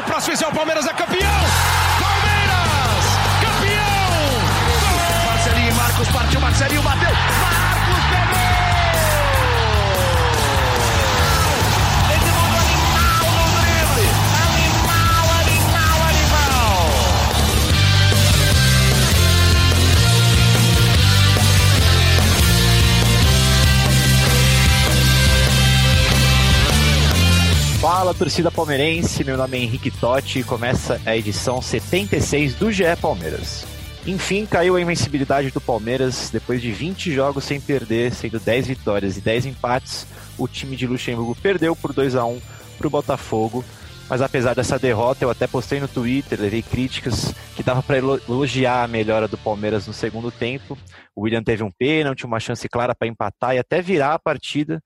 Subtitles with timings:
[0.00, 1.40] o próximo é o Palmeiras é campeão!
[2.00, 3.04] Palmeiras!
[3.42, 4.22] Campeão!
[5.26, 7.10] Marcelinho Marcos partiu, Marcelinho bateu!
[7.10, 8.39] Marcos pegou!
[27.92, 29.24] Fala, torcida palmeirense.
[29.24, 33.66] Meu nome é Henrique Totti e começa a edição 76 do GE Palmeiras.
[34.06, 39.16] Enfim, caiu a invencibilidade do Palmeiras depois de 20 jogos sem perder, sendo 10 vitórias
[39.16, 40.06] e 10 empates.
[40.38, 42.40] O time de Luxemburgo perdeu por 2 a 1
[42.78, 43.64] para o Botafogo.
[44.08, 48.84] Mas apesar dessa derrota, eu até postei no Twitter, levei críticas que dava para elogiar
[48.84, 50.78] a melhora do Palmeiras no segundo tempo.
[51.12, 54.80] O William teve um pênalti, uma chance clara para empatar e até virar a partida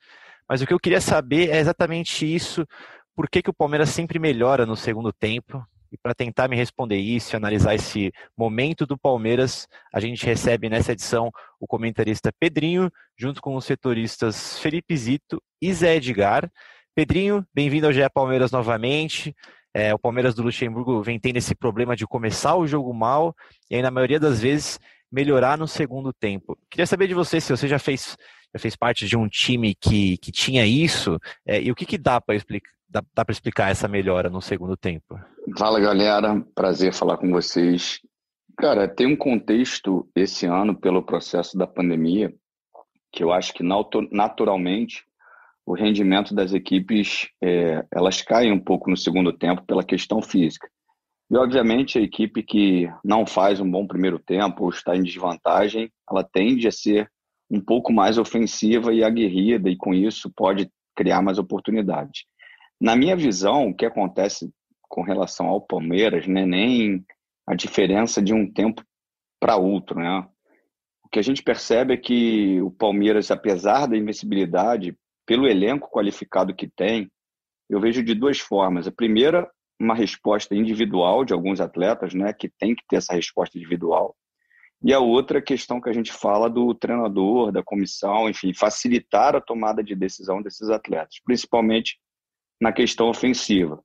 [0.49, 2.67] mas o que eu queria saber é exatamente isso:
[3.15, 5.65] por que, que o Palmeiras sempre melhora no segundo tempo?
[5.93, 10.91] E para tentar me responder isso analisar esse momento do Palmeiras, a gente recebe nessa
[10.91, 11.31] edição
[11.61, 16.51] o comentarista Pedrinho, junto com os setoristas Felipe Zito e Zé Edgar.
[16.97, 19.35] Pedrinho, bem-vindo ao GE Palmeiras novamente.
[19.73, 23.35] É, o Palmeiras do Luxemburgo vem tendo esse problema de começar o jogo mal
[23.71, 24.81] e aí, na maioria das vezes,
[25.11, 26.59] melhorar no segundo tempo.
[26.69, 28.17] Queria saber de você se você já fez
[28.53, 31.99] já fez parte de um time que, que tinha isso, é, e o que, que
[31.99, 32.71] dá para explicar?
[32.95, 35.19] Dá, dá para explicar essa melhora no segundo tempo?
[35.59, 37.99] Fala galera, prazer falar com vocês.
[38.57, 42.33] Cara, tem um contexto esse ano pelo processo da pandemia
[43.13, 45.05] que eu acho que naturalmente
[45.67, 50.69] o rendimento das equipes é, elas caem um pouco no segundo tempo pela questão física.
[51.31, 55.91] E obviamente a equipe que não faz um bom primeiro tempo ou está em desvantagem,
[56.09, 57.11] ela tende a ser
[57.51, 62.25] um pouco mais ofensiva e aguerrida, e com isso pode criar mais oportunidades.
[62.81, 67.05] Na minha visão, o que acontece com relação ao Palmeiras, né, nem
[67.47, 68.85] a diferença de um tempo
[69.41, 70.27] para outro, né?
[71.03, 74.97] O que a gente percebe é que o Palmeiras, apesar da invencibilidade,
[75.27, 77.11] pelo elenco qualificado que tem,
[77.69, 78.87] eu vejo de duas formas.
[78.87, 83.59] A primeira, uma resposta individual de alguns atletas, né, que tem que ter essa resposta
[83.59, 84.17] individual.
[84.83, 89.41] E a outra questão que a gente fala do treinador, da comissão, enfim, facilitar a
[89.41, 91.99] tomada de decisão desses atletas, principalmente
[92.61, 93.83] na questão ofensiva.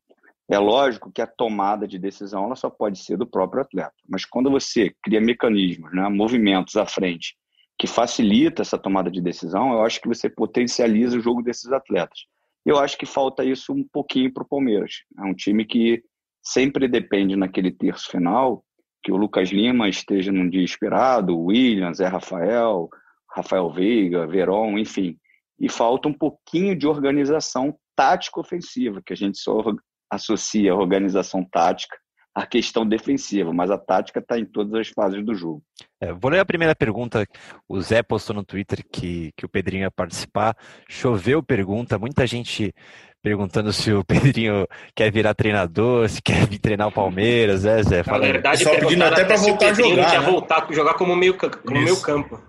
[0.49, 4.25] É lógico que a tomada de decisão ela só pode ser do próprio atleta, mas
[4.25, 7.35] quando você cria mecanismos, né, movimentos à frente
[7.77, 12.25] que facilita essa tomada de decisão, eu acho que você potencializa o jogo desses atletas.
[12.65, 15.03] Eu acho que falta isso um pouquinho para o Palmeiras.
[15.17, 16.03] É um time que
[16.43, 18.65] sempre depende naquele terço final
[19.01, 22.89] que o Lucas Lima esteja num dia esperado, o Williams, Zé Rafael,
[23.31, 25.17] Rafael Veiga, Veron, enfim.
[25.57, 29.61] E falta um pouquinho de organização tático-ofensiva, que a gente só
[30.09, 31.97] associa a organização tática
[32.33, 35.61] à questão defensiva, mas a tática está em todas as fases do jogo.
[36.01, 37.27] É, vou ler a primeira pergunta.
[37.67, 40.55] O Zé postou no Twitter que, que o Pedrinho ia participar.
[40.87, 42.73] Choveu pergunta, muita gente
[43.21, 44.65] perguntando se o Pedrinho
[44.95, 48.01] quer virar treinador, se quer vir treinar o Palmeiras, é, Zé?
[48.01, 50.21] Fala Na verdade, só pedindo até para voltar a jogar.
[50.21, 50.31] Né?
[50.31, 52.41] voltar jogar como meio, como meio campo.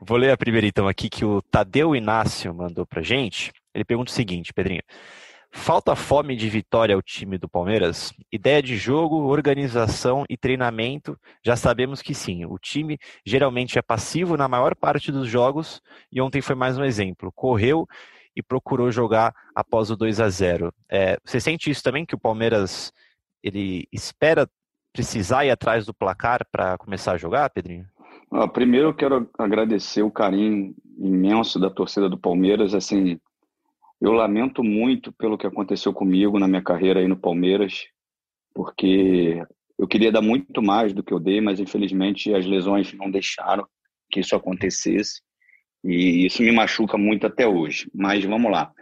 [0.00, 3.52] Vou ler a primeira então aqui que o Tadeu Inácio mandou pra gente.
[3.76, 4.82] Ele pergunta o seguinte, Pedrinho.
[5.52, 8.12] Falta fome de vitória ao time do Palmeiras?
[8.32, 12.44] Ideia de jogo, organização e treinamento, já sabemos que sim.
[12.46, 16.84] O time geralmente é passivo na maior parte dos jogos e ontem foi mais um
[16.84, 17.30] exemplo.
[17.32, 17.86] Correu
[18.34, 22.20] e procurou jogar após o 2 a 0 é, Você sente isso também, que o
[22.20, 22.92] Palmeiras
[23.42, 24.48] ele espera
[24.92, 27.86] precisar ir atrás do placar para começar a jogar, Pedrinho?
[28.30, 32.74] Ah, primeiro eu quero agradecer o carinho imenso da torcida do Palmeiras.
[32.74, 33.18] Assim,
[34.00, 37.86] eu lamento muito pelo que aconteceu comigo na minha carreira aí no Palmeiras,
[38.54, 39.42] porque
[39.78, 43.66] eu queria dar muito mais do que eu dei, mas infelizmente as lesões não deixaram
[44.10, 45.20] que isso acontecesse.
[45.84, 47.88] E isso me machuca muito até hoje.
[47.94, 48.72] Mas vamos lá.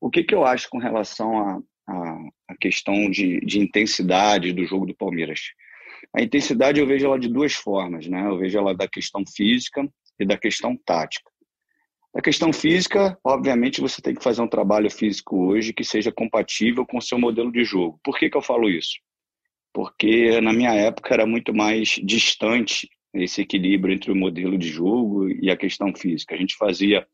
[0.00, 4.94] O que, que eu acho com relação à questão de, de intensidade do jogo do
[4.94, 5.40] Palmeiras?
[6.14, 8.26] A intensidade eu vejo ela de duas formas, né?
[8.26, 9.88] Eu vejo ela da questão física
[10.18, 11.31] e da questão tática.
[12.14, 16.84] A questão física, obviamente, você tem que fazer um trabalho físico hoje que seja compatível
[16.84, 17.98] com o seu modelo de jogo.
[18.04, 18.98] Por que, que eu falo isso?
[19.72, 25.28] Porque na minha época era muito mais distante esse equilíbrio entre o modelo de jogo
[25.28, 26.34] e a questão física.
[26.34, 27.06] A gente fazia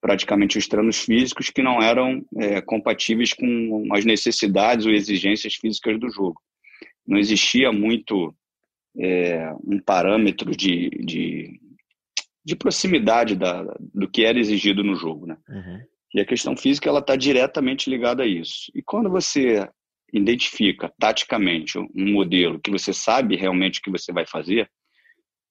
[0.00, 5.98] praticamente os treinos físicos que não eram é, compatíveis com as necessidades ou exigências físicas
[5.98, 6.40] do jogo.
[7.06, 8.34] Não existia muito
[8.98, 11.60] é, um parâmetro de, de,
[12.44, 15.26] de proximidade da, do que era exigido no jogo.
[15.26, 15.36] Né?
[15.48, 15.80] Uhum.
[16.14, 18.70] E a questão física ela está diretamente ligada a isso.
[18.74, 19.68] E quando você
[20.12, 24.70] identifica taticamente um modelo que você sabe realmente o que você vai fazer,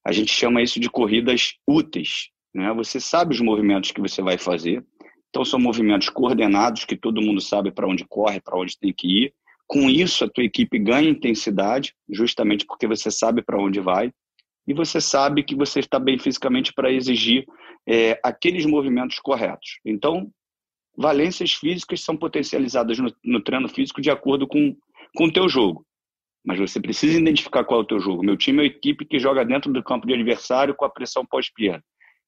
[0.06, 2.30] a gente chama isso de corridas úteis.
[2.54, 2.72] Né?
[2.74, 4.86] Você sabe os movimentos que você vai fazer,
[5.30, 9.26] então são movimentos coordenados que todo mundo sabe para onde corre, para onde tem que
[9.26, 9.34] ir.
[9.66, 14.14] Com isso, a tua equipe ganha intensidade, justamente porque você sabe para onde vai
[14.68, 17.46] e você sabe que você está bem fisicamente para exigir
[17.88, 19.80] é, aqueles movimentos corretos.
[19.86, 20.32] Então,
[20.98, 24.76] valências físicas são potencializadas no, no treino físico de acordo com,
[25.16, 25.86] com o teu jogo.
[26.46, 28.24] Mas você precisa identificar qual é o teu jogo.
[28.24, 31.26] Meu time é uma equipe que joga dentro do campo de adversário com a pressão
[31.26, 31.84] pós-perda.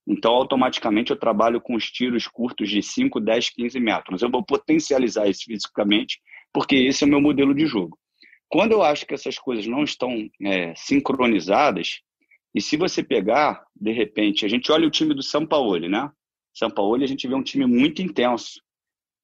[0.08, 4.22] Então, automaticamente, eu trabalho com os tiros curtos de 5, 10, 15 metros.
[4.22, 6.20] Eu vou potencializar isso fisicamente,
[6.54, 7.98] porque esse é o meu modelo de jogo.
[8.48, 12.02] Quando eu acho que essas coisas não estão é, sincronizadas,
[12.56, 16.10] e se você pegar, de repente, a gente olha o time do São Paulo, né?
[16.54, 18.62] São Paulo, a gente vê um time muito intenso.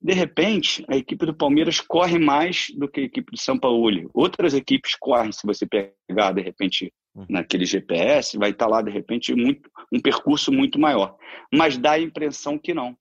[0.02, 4.12] De repente, a equipe do Palmeiras corre mais do que a equipe do São Paulo.
[4.14, 7.26] Outras equipes correm, se você pegar, de repente, uhum.
[7.30, 11.16] naquele GPS, vai estar lá, de repente, muito, um percurso muito maior.
[11.54, 12.98] Mas dá a impressão que não.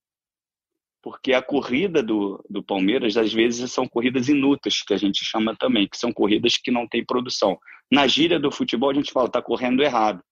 [1.02, 5.56] Porque a corrida do, do Palmeiras, às vezes, são corridas inúteis, que a gente chama
[5.56, 7.58] também, que são corridas que não têm produção.
[7.90, 10.22] Na gíria do futebol, a gente fala, está correndo errado.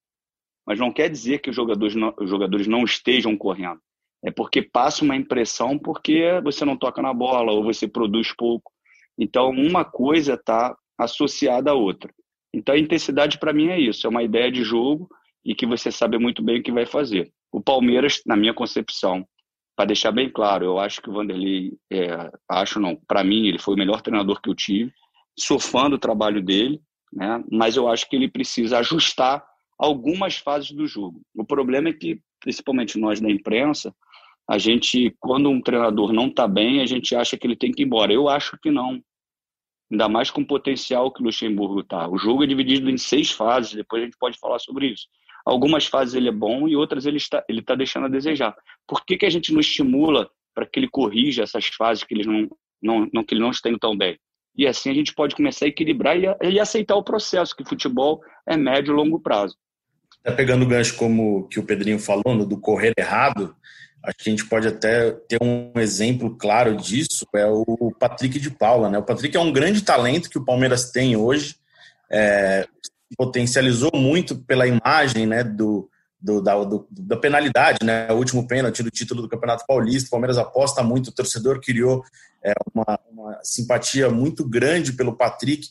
[0.65, 3.81] Mas não quer dizer que os jogadores não, os jogadores não estejam correndo
[4.23, 8.71] é porque passa uma impressão porque você não toca na bola ou você produz pouco.
[9.17, 12.13] Então, uma coisa está associada à outra.
[12.53, 15.09] Então, a intensidade para mim é isso, é uma ideia de jogo
[15.45, 17.31] e que você sabe muito bem o que vai fazer.
[17.51, 19.25] O Palmeiras, na minha concepção,
[19.75, 23.59] para deixar bem claro, eu acho que o Vanderlei, é, acho não, para mim ele
[23.59, 24.91] foi o melhor treinador que eu tive,
[25.37, 27.43] sou fã do trabalho dele, né?
[27.51, 29.43] mas eu acho que ele precisa ajustar
[29.77, 31.21] algumas fases do jogo.
[31.35, 33.95] O problema é que, principalmente nós da imprensa,
[34.49, 37.83] a gente, quando um treinador não está bem, a gente acha que ele tem que
[37.83, 38.11] ir embora.
[38.11, 39.01] Eu acho que não.
[39.91, 42.07] Ainda mais com o potencial que o Luxemburgo está.
[42.09, 45.07] O jogo é dividido em seis fases, depois a gente pode falar sobre isso.
[45.45, 48.55] Algumas fases ele é bom e outras ele está, ele está deixando a desejar.
[48.87, 52.25] Por que, que a gente não estimula para que ele corrija essas fases que ele
[52.25, 52.49] não,
[52.81, 54.19] não, não, que ele não está indo tão bem?
[54.59, 58.19] E assim a gente pode começar a equilibrar e, e aceitar o processo, que futebol
[58.45, 59.55] é médio e longo prazo.
[60.21, 63.55] Tá pegando o gancho como que o Pedrinho falou, no do correr errado,
[64.03, 68.49] Acho que a gente pode até ter um exemplo claro disso, é o Patrick de
[68.49, 68.89] Paula.
[68.89, 68.97] Né?
[68.97, 71.55] O Patrick é um grande talento que o Palmeiras tem hoje,
[72.09, 72.65] é,
[73.17, 75.89] potencializou muito pela imagem né, do,
[76.21, 78.07] do, da, do, da penalidade, né?
[78.11, 80.07] o último pênalti do título do Campeonato Paulista.
[80.07, 82.03] O Palmeiras aposta muito, o torcedor criou
[82.43, 85.67] é, uma, uma simpatia muito grande pelo Patrick.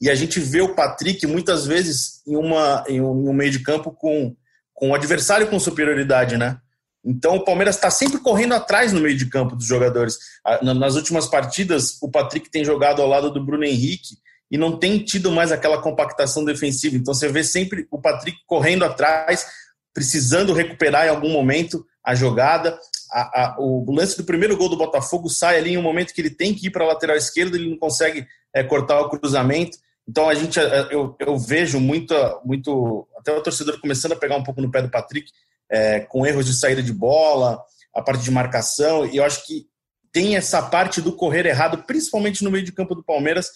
[0.00, 3.50] E a gente vê o Patrick muitas vezes em, uma, em um, em um meio
[3.50, 4.34] de campo com,
[4.74, 6.58] com o adversário com superioridade, né?
[7.04, 10.18] Então o Palmeiras está sempre correndo atrás no meio de campo dos jogadores.
[10.62, 14.16] Nas últimas partidas, o Patrick tem jogado ao lado do Bruno Henrique
[14.50, 16.96] e não tem tido mais aquela compactação defensiva.
[16.96, 19.46] Então você vê sempre o Patrick correndo atrás,
[19.94, 22.78] precisando recuperar em algum momento a jogada.
[23.10, 26.20] A, a, o lance do primeiro gol do Botafogo sai ali em um momento que
[26.20, 29.78] ele tem que ir para a lateral esquerda, ele não consegue é, cortar o cruzamento.
[30.08, 34.36] Então a gente, é, eu, eu vejo muito, muito, até o torcedor começando a pegar
[34.36, 35.30] um pouco no pé do Patrick,
[35.70, 37.62] é, com erros de saída de bola,
[37.94, 39.66] a parte de marcação, e eu acho que
[40.12, 43.50] tem essa parte do correr errado, principalmente no meio de campo do Palmeiras,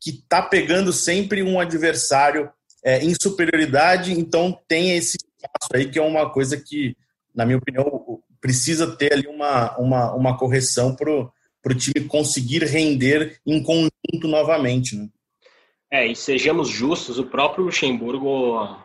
[0.00, 2.50] que está pegando sempre um adversário
[2.84, 6.96] é, em superioridade, então tem esse espaço aí que é uma coisa que,
[7.34, 13.40] na minha opinião, precisa ter ali uma, uma, uma correção para o time conseguir render
[13.46, 14.96] em conjunto novamente.
[14.96, 15.08] Né?
[15.90, 18.76] É, e sejamos justos, o próprio Luxemburgo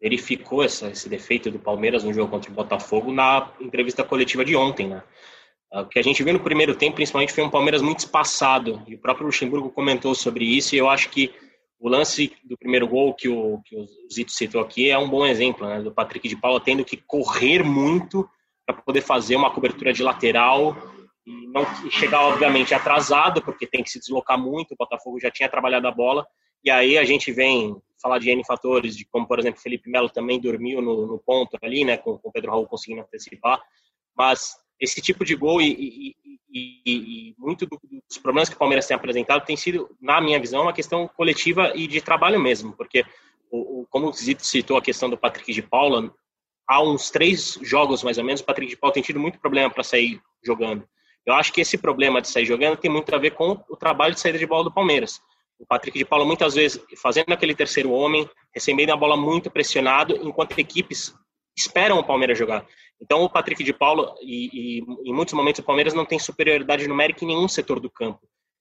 [0.00, 4.56] verificou essa, esse defeito do Palmeiras no jogo contra o Botafogo na entrevista coletiva de
[4.56, 5.02] ontem, né?
[5.72, 8.82] O que a gente viu no primeiro tempo, principalmente, foi um Palmeiras muito espaçado.
[8.88, 10.74] E o próprio Luxemburgo comentou sobre isso.
[10.74, 11.32] E eu acho que
[11.80, 15.24] o lance do primeiro gol que o, que o Zito citou aqui é um bom
[15.24, 15.80] exemplo, né?
[15.80, 18.28] Do Patrick de Paula tendo que correr muito
[18.66, 20.76] para poder fazer uma cobertura de lateral
[21.26, 24.72] e não chegar, obviamente, atrasado, porque tem que se deslocar muito.
[24.72, 26.26] O Botafogo já tinha trabalhado a bola.
[26.62, 30.10] E aí a gente vem falar de N fatores, de como, por exemplo, Felipe Melo
[30.10, 33.60] também dormiu no, no ponto ali, né, com, o Pedro Raul conseguindo antecipar,
[34.16, 36.16] mas esse tipo de gol e, e,
[36.52, 40.62] e, e muito dos problemas que o Palmeiras tem apresentado tem sido, na minha visão,
[40.62, 43.04] uma questão coletiva e de trabalho mesmo, porque,
[43.50, 46.12] o, o, como o Zito citou a questão do Patrick de Paula,
[46.66, 49.70] há uns três jogos, mais ou menos, o Patrick de Paula tem tido muito problema
[49.70, 50.88] para sair jogando.
[51.26, 54.14] Eu acho que esse problema de sair jogando tem muito a ver com o trabalho
[54.14, 55.20] de saída de bola do Palmeiras
[55.60, 60.16] o Patrick de Paula muitas vezes fazendo aquele terceiro homem, recebendo a bola muito pressionado,
[60.26, 61.14] enquanto equipes
[61.60, 62.66] esperam o Palmeiras jogar.
[63.00, 66.86] Então o Patrick de Paula, e, e, em muitos momentos o Palmeiras não tem superioridade
[66.86, 68.20] numérica em nenhum setor do campo.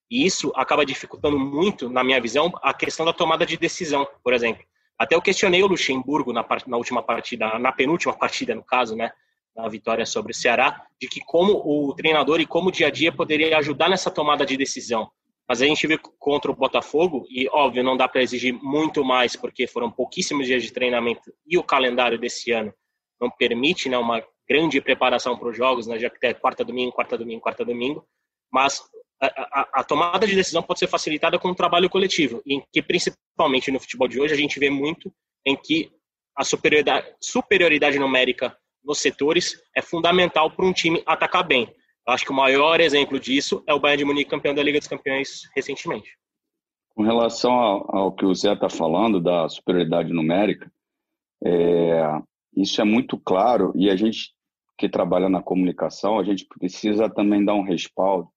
[0.09, 4.33] E isso acaba dificultando muito, na minha visão, a questão da tomada de decisão, por
[4.33, 4.63] exemplo.
[4.97, 9.11] Até eu questionei o Luxemburgo na, na última partida, na penúltima partida, no caso, né?
[9.55, 12.89] Na vitória sobre o Ceará, de que como o treinador e como o dia a
[12.89, 15.09] dia poderia ajudar nessa tomada de decisão.
[15.47, 19.35] Mas a gente vê contra o Botafogo, e óbvio, não dá para exigir muito mais,
[19.35, 22.73] porque foram pouquíssimos dias de treinamento e o calendário desse ano
[23.19, 26.91] não permite né, uma grande preparação para os jogos, né, já que é quarta domingo,
[26.91, 28.05] quarta domingo, quarta domingo.
[28.51, 28.81] Mas
[29.21, 32.81] a, a, a, tomada de decisão pode ser facilitada com um trabalho coletivo, em que
[32.81, 35.13] principalmente no futebol de hoje a gente vê muito
[35.45, 35.91] em que
[36.35, 41.67] a superioridade, superioridade numérica nos setores é fundamental para um time atacar bem.
[42.07, 44.79] Eu acho que o maior exemplo disso é o Bayern de Munique campeão da Liga
[44.79, 46.17] dos Campeões recentemente.
[46.95, 50.71] Com relação ao, ao que o Zé está falando da superioridade numérica,
[51.43, 52.01] é,
[52.61, 54.33] isso é muito claro e a gente
[54.77, 58.29] que trabalha na comunicação, a gente precisa também dar um respaldo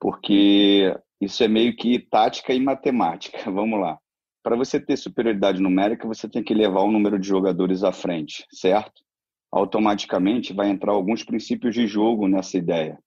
[0.00, 3.38] porque isso é meio que tática e matemática.
[3.52, 3.98] Vamos lá.
[4.42, 8.46] Para você ter superioridade numérica, você tem que levar o número de jogadores à frente,
[8.50, 9.02] certo?
[9.52, 12.98] Automaticamente vai entrar alguns princípios de jogo nessa ideia,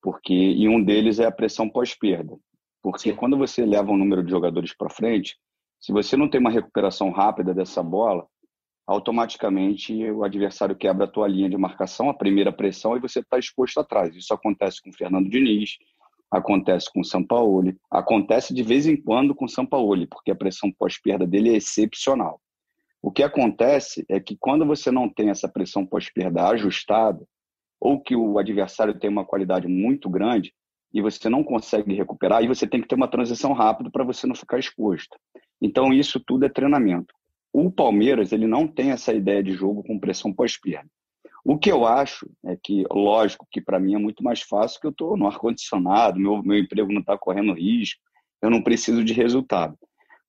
[0.00, 2.38] porque e um deles é a pressão pós-perda.
[2.80, 3.16] Porque Sim.
[3.16, 5.36] quando você leva um número de jogadores para frente,
[5.80, 8.24] se você não tem uma recuperação rápida dessa bola,
[8.86, 13.38] automaticamente o adversário quebra a tua linha de marcação, a primeira pressão, e você está
[13.38, 14.14] exposto atrás.
[14.14, 15.76] Isso acontece com o Fernando Diniz,
[16.30, 20.70] acontece com o Sampaoli, acontece de vez em quando com o Sampaoli, porque a pressão
[20.70, 22.40] pós-perda dele é excepcional.
[23.02, 27.26] O que acontece é que quando você não tem essa pressão pós-perda ajustada,
[27.80, 30.54] ou que o adversário tem uma qualidade muito grande
[30.92, 34.26] e você não consegue recuperar, e você tem que ter uma transição rápida para você
[34.26, 35.18] não ficar exposto.
[35.60, 37.14] Então isso tudo é treinamento.
[37.58, 40.90] O Palmeiras ele não tem essa ideia de jogo com pressão pós-perda.
[41.42, 44.86] O que eu acho é que, lógico, que para mim é muito mais fácil que
[44.86, 47.98] eu estou no ar-condicionado, meu, meu emprego não está correndo risco,
[48.42, 49.74] eu não preciso de resultado.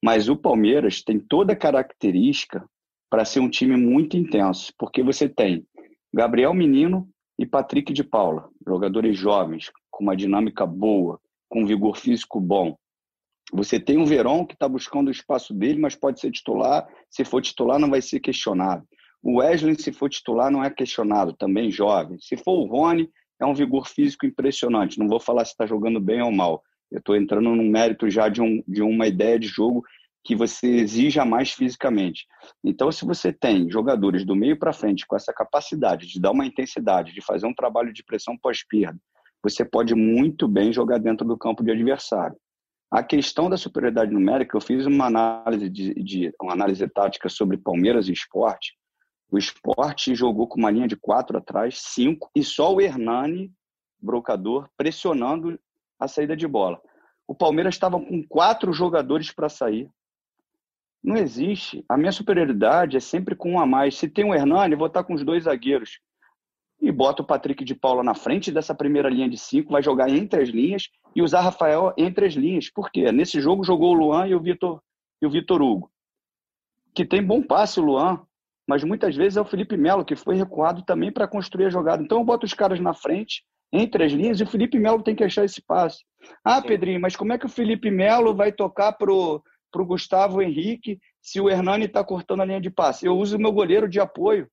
[0.01, 2.65] Mas o Palmeiras tem toda a característica
[3.09, 5.67] para ser um time muito intenso, porque você tem
[6.13, 11.19] Gabriel Menino e Patrick de Paula, jogadores jovens, com uma dinâmica boa,
[11.49, 12.77] com vigor físico bom.
[13.53, 16.87] Você tem um Verón que está buscando o espaço dele, mas pode ser titular.
[17.09, 18.85] Se for titular, não vai ser questionado.
[19.23, 22.17] O Wesley, se for titular, não é questionado, também jovem.
[22.19, 24.99] Se for o Rony, é um vigor físico impressionante.
[24.99, 26.61] Não vou falar se está jogando bem ou mal.
[26.91, 29.83] Eu estou entrando no mérito já de, um, de uma ideia de jogo
[30.23, 32.25] que você exija mais fisicamente.
[32.63, 36.45] Então, se você tem jogadores do meio para frente com essa capacidade de dar uma
[36.45, 38.99] intensidade, de fazer um trabalho de pressão pós-perda,
[39.41, 42.35] você pode muito bem jogar dentro do campo de adversário.
[42.89, 47.57] A questão da superioridade numérica, eu fiz uma análise de, de uma análise tática sobre
[47.57, 48.77] Palmeiras e Esporte,
[49.29, 53.51] o esporte jogou com uma linha de quatro atrás, cinco, e só o Hernani,
[53.99, 55.59] brocador, pressionando
[55.99, 56.81] a saída de bola.
[57.27, 59.89] O Palmeiras estava com quatro jogadores para sair.
[61.03, 61.83] Não existe.
[61.89, 63.97] A minha superioridade é sempre com um a mais.
[63.97, 65.99] Se tem o Hernani, vou estar com os dois zagueiros.
[66.81, 70.09] E bota o Patrick de Paula na frente dessa primeira linha de cinco, vai jogar
[70.09, 72.69] entre as linhas e usar Rafael entre as linhas.
[72.69, 73.11] Por quê?
[73.11, 74.81] Nesse jogo jogou o Luan e o Vitor
[75.21, 75.91] e o Vitor Hugo.
[76.93, 78.21] Que tem bom passe o Luan,
[78.67, 82.03] mas muitas vezes é o Felipe Melo que foi recuado também para construir a jogada.
[82.03, 85.15] Então eu boto os caras na frente, entre as linhas, e o Felipe Melo tem
[85.15, 86.03] que achar esse passe.
[86.43, 86.67] Ah, Sim.
[86.67, 89.41] Pedrinho, mas como é que o Felipe Melo vai tocar pro,
[89.71, 93.05] pro Gustavo Henrique se o Hernani está cortando a linha de passe?
[93.05, 94.47] Eu uso o meu goleiro de apoio.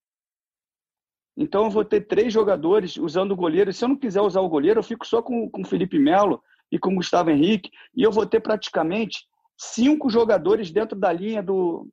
[1.36, 3.72] Então eu vou ter três jogadores usando o goleiro.
[3.72, 6.78] Se eu não quiser usar o goleiro, eu fico só com, o Felipe Melo e
[6.78, 7.70] com o Gustavo Henrique.
[7.96, 9.26] E eu vou ter praticamente
[9.56, 11.88] cinco jogadores dentro da linha do,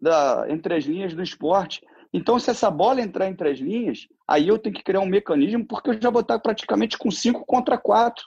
[0.00, 1.80] da, entre as linhas do esporte.
[2.12, 5.66] Então, se essa bola entrar entre as linhas, aí eu tenho que criar um mecanismo,
[5.66, 8.24] porque eu já vou estar praticamente com cinco contra quatro.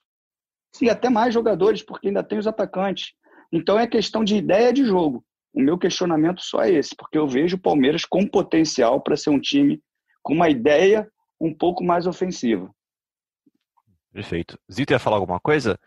[0.80, 3.14] E até mais jogadores, porque ainda tem os atacantes.
[3.52, 5.26] Então, é questão de ideia de jogo.
[5.54, 9.32] O meu questionamento só é esse, porque eu vejo o Palmeiras com potencial para ser
[9.32, 9.82] um time
[10.22, 11.10] com uma ideia
[11.40, 12.70] um pouco mais ofensiva.
[14.14, 14.60] Perfeito.
[14.72, 15.80] Zito ia falar alguma coisa?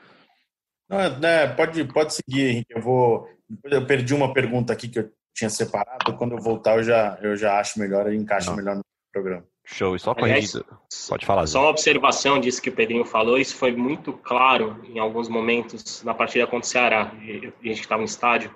[0.89, 2.75] Não, né, pode, pode seguir, Henrique.
[2.75, 3.29] Eu vou.
[3.65, 6.17] Eu perdi uma pergunta aqui que eu tinha separado.
[6.17, 8.57] Quando eu voltar, eu já, eu já acho melhor e encaixo Não.
[8.57, 9.45] melhor no programa.
[9.67, 10.65] Show, e só corrigindo.
[11.09, 11.47] Pode falar.
[11.47, 16.03] Só uma observação disso que o Pedrinho falou, isso foi muito claro em alguns momentos
[16.03, 17.13] na partida contra o Ceará.
[17.13, 18.55] A gente que estava no estádio.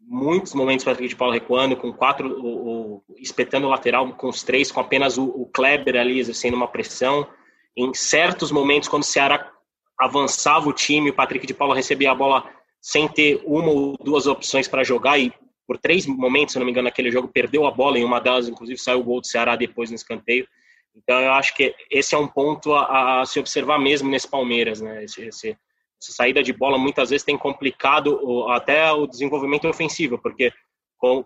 [0.00, 4.42] Muitos momentos para de Paulo recuando, com quatro, o, o, espetando o lateral com os
[4.42, 7.26] três, com apenas o, o Kleber ali exercendo uma pressão.
[7.76, 9.52] Em certos momentos, quando o Ceará
[9.98, 12.48] avançava o time, o Patrick de Paulo recebia a bola
[12.80, 15.32] sem ter uma ou duas opções para jogar e
[15.66, 18.48] por três momentos, se não me engano, naquele jogo, perdeu a bola, em uma delas,
[18.48, 20.48] inclusive, saiu o gol do Ceará depois no escanteio.
[20.96, 24.80] Então, eu acho que esse é um ponto a, a se observar mesmo nesse Palmeiras,
[24.80, 25.04] né?
[25.04, 25.58] Esse, esse,
[26.00, 30.52] saída de bola muitas vezes tem complicado até o desenvolvimento ofensivo, porque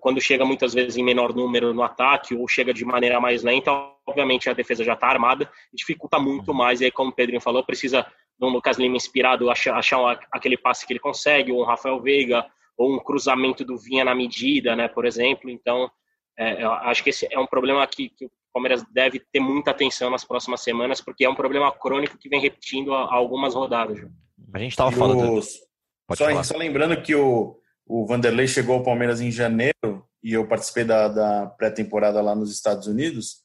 [0.01, 3.71] quando chega muitas vezes em menor número no ataque ou chega de maneira mais lenta,
[4.07, 6.81] obviamente a defesa já está armada dificulta muito mais.
[6.81, 8.07] E aí, como o Pedrinho falou, precisa
[8.39, 12.01] de um Lucas Lima inspirado achar, achar aquele passe que ele consegue, ou um Rafael
[12.01, 12.45] Veiga,
[12.77, 15.49] ou um cruzamento do Vinha na medida, né, por exemplo.
[15.49, 15.91] Então,
[16.39, 20.11] é, acho que esse é um problema que, que, o Palmeiras deve ter muita atenção
[20.11, 23.99] nas próximas semanas, porque é um problema crônico que vem repetindo há, algumas rodadas.
[24.53, 25.41] A gente estava falando.
[26.15, 27.57] Só, só, lembrando que o,
[27.87, 32.53] o Vanderlei chegou ao Palmeiras em janeiro e eu participei da, da pré-temporada lá nos
[32.53, 33.43] Estados Unidos.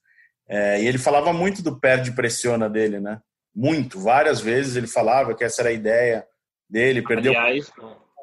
[0.48, 3.22] É, e ele falava muito do perde pressiona dele, né?
[3.56, 6.26] Muito, várias vezes ele falava que essa era a ideia
[6.70, 7.02] dele.
[7.02, 7.72] Perdeu Aliás,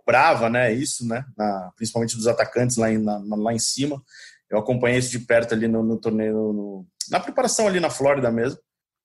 [0.06, 0.72] brava, né?
[0.72, 1.24] Isso, né?
[1.36, 4.02] Na, principalmente dos atacantes lá em, na, lá em cima.
[4.50, 8.30] Eu acompanhei isso de perto ali no, no torneio, no, na preparação ali na Flórida
[8.30, 8.58] mesmo.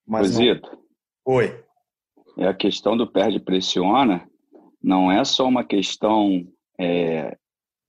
[0.05, 0.37] Mas.
[0.37, 0.59] Não...
[1.25, 1.63] Oi.
[2.39, 4.25] É a questão do perde pressiona
[4.81, 6.47] não é só uma questão
[6.79, 7.37] é,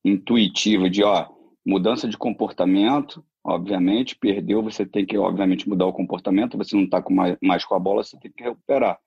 [0.04, 1.28] intuitiva de ó,
[1.64, 7.00] mudança de comportamento, obviamente, perdeu, você tem que, obviamente, mudar o comportamento, você não está
[7.09, 8.99] mais, mais com a bola, você tem que recuperar.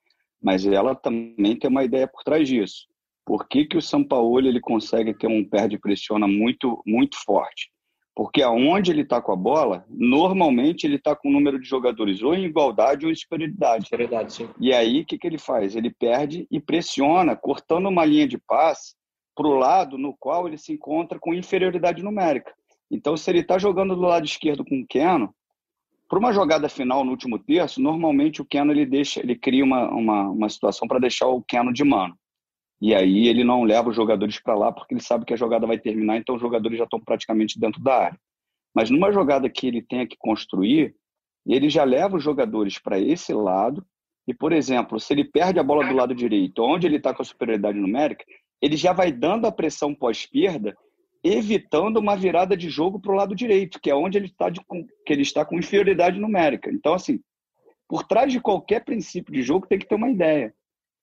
[0.42, 2.88] Mas ela também tem uma ideia por trás disso.
[3.26, 7.70] Por que, que o São Paulo ele consegue ter um perde-pressiona muito, muito forte?
[8.16, 12.22] Porque aonde ele está com a bola, normalmente ele está com o número de jogadores
[12.22, 13.86] ou em igualdade ou em superioridade.
[13.86, 14.50] Superioridade, sim.
[14.60, 15.76] E aí, o que, que ele faz?
[15.76, 18.94] Ele perde e pressiona, cortando uma linha de passe
[19.36, 22.54] para o lado no qual ele se encontra com inferioridade numérica.
[22.90, 25.34] Então, se ele está jogando do lado esquerdo com o Keno,
[26.08, 29.90] para uma jogada final no último terço, normalmente o Keno ele deixa, ele cria uma,
[29.90, 32.16] uma, uma situação para deixar o Keno de mano.
[32.84, 35.66] E aí ele não leva os jogadores para lá porque ele sabe que a jogada
[35.66, 38.20] vai terminar, então os jogadores já estão praticamente dentro da área.
[38.76, 40.94] Mas numa jogada que ele tenha que construir,
[41.48, 43.86] ele já leva os jogadores para esse lado.
[44.28, 47.22] E, por exemplo, se ele perde a bola do lado direito, onde ele está com
[47.22, 48.26] a superioridade numérica,
[48.62, 50.76] ele já vai dando a pressão pós-perda,
[51.24, 54.60] evitando uma virada de jogo para o lado direito, que é onde ele está de,
[54.60, 56.70] que ele está com inferioridade numérica.
[56.70, 57.22] Então, assim,
[57.88, 60.54] por trás de qualquer princípio de jogo tem que ter uma ideia.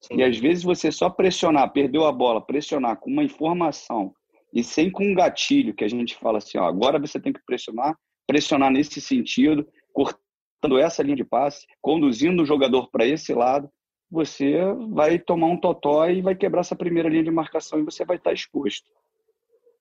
[0.00, 0.16] Sim.
[0.16, 4.14] E às vezes você só pressionar, perdeu a bola, pressionar com uma informação
[4.52, 7.44] e sem com um gatilho, que a gente fala assim, ó, agora você tem que
[7.44, 13.70] pressionar, pressionar nesse sentido, cortando essa linha de passe, conduzindo o jogador para esse lado,
[14.10, 14.56] você
[14.90, 18.16] vai tomar um totó e vai quebrar essa primeira linha de marcação e você vai
[18.16, 18.90] estar exposto.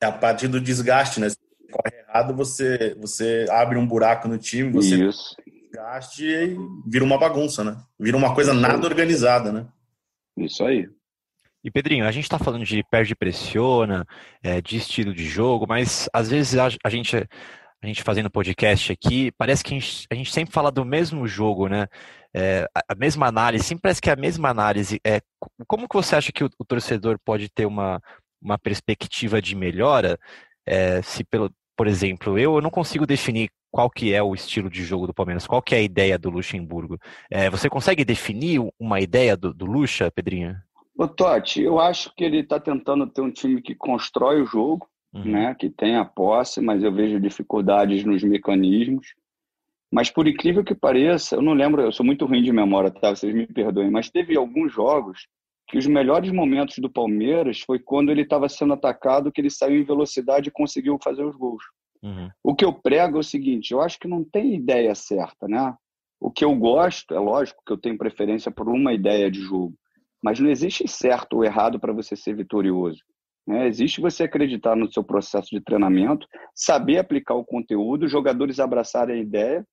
[0.01, 1.29] É a partir do desgaste, né?
[1.29, 1.37] Se
[1.71, 5.35] corre errado, você, você abre um buraco no time, você Isso.
[5.45, 7.77] desgaste e vira uma bagunça, né?
[7.99, 9.67] Vira uma coisa nada organizada, né?
[10.39, 10.87] Isso aí.
[11.63, 14.05] E Pedrinho, a gente está falando de perde pressiona,
[14.41, 17.17] é, de estilo de jogo, mas às vezes a, a gente
[17.81, 21.25] a gente fazendo podcast aqui, parece que a gente, a gente sempre fala do mesmo
[21.25, 21.87] jogo, né?
[22.35, 24.99] É, a mesma análise, sempre parece que é a mesma análise.
[25.05, 25.21] É,
[25.65, 28.01] como que você acha que o, o torcedor pode ter uma,
[28.41, 30.19] uma perspectiva de melhora?
[30.65, 34.69] É, se pelo, por exemplo, eu, eu não consigo definir qual que é o estilo
[34.69, 36.97] de jogo do Palmeiras, qual que é a ideia do Luxemburgo.
[37.29, 40.55] É, você consegue definir uma ideia do, do Luxa, Pedrinho?
[40.97, 44.87] Ô, Totti, eu acho que ele está tentando ter um time que constrói o jogo,
[45.13, 45.23] uhum.
[45.23, 49.07] né, que tem a posse, mas eu vejo dificuldades nos mecanismos.
[49.91, 53.15] Mas por incrível que pareça, eu não lembro, eu sou muito ruim de memória, tá?
[53.15, 55.27] Vocês me perdoem, mas teve alguns jogos
[55.67, 59.79] que os melhores momentos do Palmeiras foi quando ele estava sendo atacado, que ele saiu
[59.79, 61.63] em velocidade e conseguiu fazer os gols.
[62.01, 62.29] Uhum.
[62.43, 65.75] O que eu prego é o seguinte: eu acho que não tem ideia certa, né?
[66.19, 69.73] O que eu gosto, é lógico que eu tenho preferência por uma ideia de jogo,
[70.21, 72.99] mas não existe certo ou errado para você ser vitorioso.
[73.47, 73.67] Né?
[73.67, 79.15] Existe você acreditar no seu processo de treinamento, saber aplicar o conteúdo, os jogadores abraçarem
[79.15, 79.65] a ideia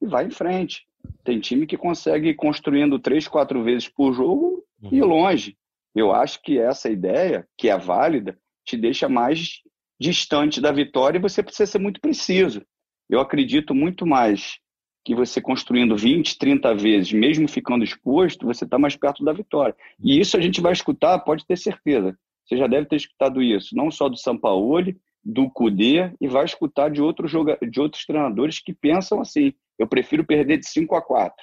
[0.00, 0.84] e vai em frente.
[1.24, 4.90] Tem time que consegue ir construindo três, quatro vezes por jogo uhum.
[4.92, 5.56] e longe.
[5.94, 9.60] Eu acho que essa ideia, que é válida, te deixa mais
[10.02, 12.62] distante da vitória e você precisa ser muito preciso.
[13.08, 14.58] Eu acredito muito mais
[15.04, 19.74] que você construindo 20, 30 vezes, mesmo ficando exposto, você está mais perto da vitória.
[20.02, 22.16] E isso a gente vai escutar, pode ter certeza.
[22.44, 26.90] Você já deve ter escutado isso, não só do Sampaoli, do Cudê, e vai escutar
[26.90, 31.02] de outros, joga de outros treinadores que pensam assim: eu prefiro perder de 5 a
[31.02, 31.34] 4,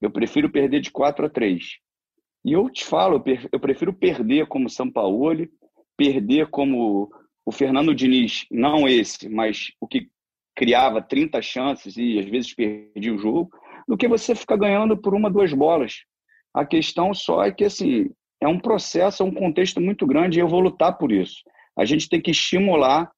[0.00, 1.64] eu prefiro perder de 4 a 3.
[2.44, 3.22] E eu te falo,
[3.52, 5.50] eu prefiro perder como Sampaoli,
[5.96, 7.10] perder como
[7.44, 10.08] o Fernando Diniz, não esse, mas o que
[10.54, 13.50] criava 30 chances e às vezes perdia o jogo,
[13.88, 16.04] do que você ficar ganhando por uma, duas bolas.
[16.52, 20.42] A questão só é que, assim, é um processo, é um contexto muito grande e
[20.42, 21.42] eu vou lutar por isso.
[21.76, 23.10] A gente tem que estimular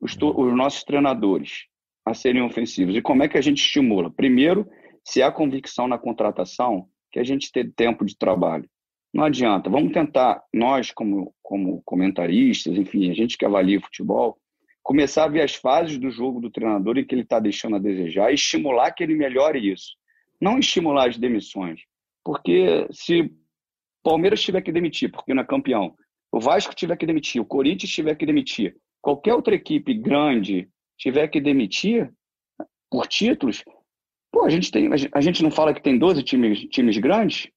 [0.00, 1.66] os, os nossos treinadores
[2.04, 2.96] a serem ofensivos.
[2.96, 4.10] E como é que a gente estimula?
[4.10, 4.66] Primeiro,
[5.04, 8.68] se há convicção na contratação, que a gente tenha tempo de trabalho.
[9.12, 9.68] Não adianta.
[9.68, 14.38] Vamos tentar, nós, como, como comentaristas, enfim, a gente que avalia futebol,
[14.82, 17.80] começar a ver as fases do jogo do treinador e que ele está deixando a
[17.80, 19.96] desejar e estimular que ele melhore isso.
[20.40, 21.80] Não estimular as demissões.
[22.24, 23.30] Porque se o
[24.02, 25.94] Palmeiras tiver que demitir, porque não é campeão,
[26.32, 31.26] o Vasco tiver que demitir, o Corinthians tiver que demitir, qualquer outra equipe grande tiver
[31.28, 32.12] que demitir
[32.90, 33.64] por títulos,
[34.30, 37.48] pô, a gente, tem, a gente não fala que tem 12 times, times grandes?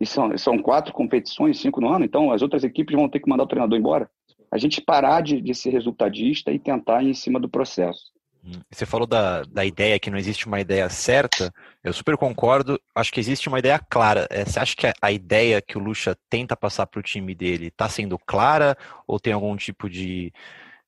[0.00, 3.28] E são, são quatro competições, cinco no ano, então as outras equipes vão ter que
[3.28, 4.10] mandar o treinador embora
[4.50, 8.10] a gente parar de, de ser resultadista e tentar ir em cima do processo.
[8.44, 11.52] Hum, você falou da, da ideia que não existe uma ideia certa.
[11.84, 12.80] Eu super concordo.
[12.94, 14.26] Acho que existe uma ideia clara.
[14.30, 17.66] É, você acha que a ideia que o Lucha tenta passar para o time dele
[17.66, 20.32] está sendo clara ou tem algum tipo de,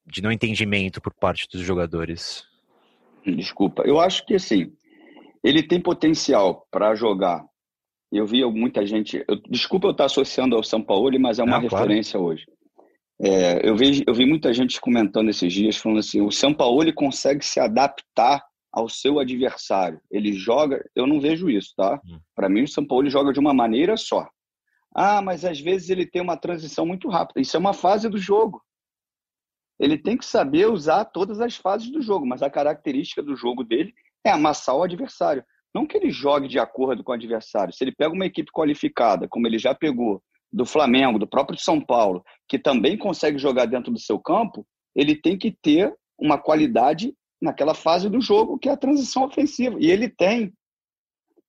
[0.06, 2.44] de não entendimento por parte dos jogadores?
[3.24, 3.82] Desculpa.
[3.84, 4.72] Eu acho que assim,
[5.44, 7.44] ele tem potencial para jogar.
[8.12, 9.24] Eu vi muita gente.
[9.26, 12.34] Eu, desculpa eu estar associando ao São Paulo, mas é uma não, referência claro.
[12.34, 12.44] hoje.
[13.20, 16.92] É, eu, vi, eu vi muita gente comentando esses dias, falando assim: o São Paulo
[16.92, 20.00] consegue se adaptar ao seu adversário.
[20.10, 22.00] Ele joga, eu não vejo isso, tá?
[22.06, 22.18] Hum.
[22.34, 24.28] Para mim, o São Paulo joga de uma maneira só.
[24.94, 27.40] Ah, mas às vezes ele tem uma transição muito rápida.
[27.40, 28.62] Isso é uma fase do jogo.
[29.78, 33.64] Ele tem que saber usar todas as fases do jogo, mas a característica do jogo
[33.64, 33.92] dele
[34.24, 35.44] é amassar o adversário.
[35.74, 37.72] Não que ele jogue de acordo com o adversário.
[37.72, 41.80] Se ele pega uma equipe qualificada, como ele já pegou, do Flamengo, do próprio São
[41.80, 47.14] Paulo, que também consegue jogar dentro do seu campo, ele tem que ter uma qualidade
[47.40, 49.76] naquela fase do jogo que é a transição ofensiva.
[49.80, 50.52] E ele tem.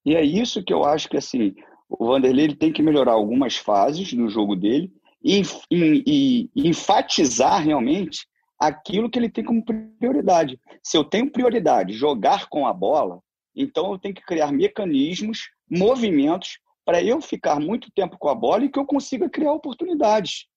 [0.06, 1.54] E é isso que eu acho que assim,
[1.90, 4.92] o Vanderlei ele tem que melhorar algumas fases do jogo dele
[5.24, 8.26] e, e, e enfatizar realmente
[8.60, 9.64] aquilo que ele tem como
[10.00, 10.60] prioridade.
[10.82, 13.20] Se eu tenho prioridade jogar com a bola,
[13.56, 18.66] então eu tenho que criar mecanismos, movimentos para eu ficar muito tempo com a bola
[18.66, 20.48] e que eu consiga criar oportunidades.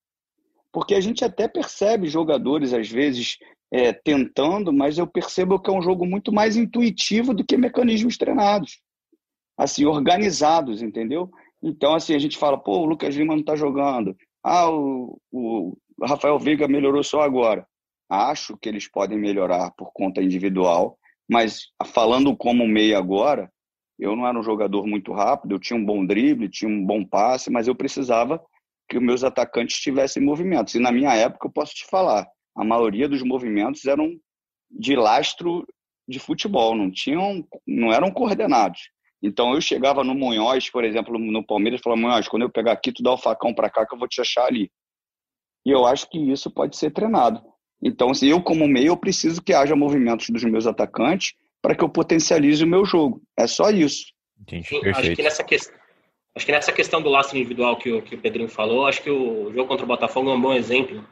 [0.73, 3.39] Porque a gente até percebe jogadores, às vezes,
[3.71, 8.17] é, tentando, mas eu percebo que é um jogo muito mais intuitivo do que mecanismos
[8.17, 8.81] treinados.
[9.57, 11.31] Assim, organizados, entendeu?
[11.63, 14.15] Então, assim, a gente fala, pô, o Lucas Lima não está jogando.
[14.45, 17.67] Ah, o, o Rafael Veiga melhorou só agora.
[18.09, 23.51] Acho que eles podem melhorar por conta individual, mas falando como meia agora,
[23.99, 27.05] eu não era um jogador muito rápido, eu tinha um bom drible, tinha um bom
[27.05, 28.43] passe, mas eu precisava
[28.89, 30.75] que os meus atacantes tivessem movimentos.
[30.75, 34.17] E na minha época, eu posso te falar, a maioria dos movimentos eram
[34.71, 35.67] de lastro
[36.09, 38.91] de futebol, não tinham, não eram coordenados.
[39.23, 42.73] Então eu chegava no Munhoz, por exemplo, no Palmeiras, e falava: Munhoz, quando eu pegar
[42.73, 44.71] aqui, tu dá o facão para cá que eu vou te achar ali.
[45.65, 47.43] E eu acho que isso pode ser treinado.
[47.83, 51.85] Então, se eu como meio, eu preciso que haja movimentos dos meus atacantes para que
[51.85, 53.23] eu potencialize o meu jogo.
[53.37, 54.07] É só isso.
[54.49, 54.63] Sim,
[54.95, 55.77] acho que nessa questão
[56.37, 59.11] Acho que nessa questão do lastro individual que o, que o Pedrinho falou, acho que
[59.11, 61.03] o jogo contra o Botafogo é um bom exemplo,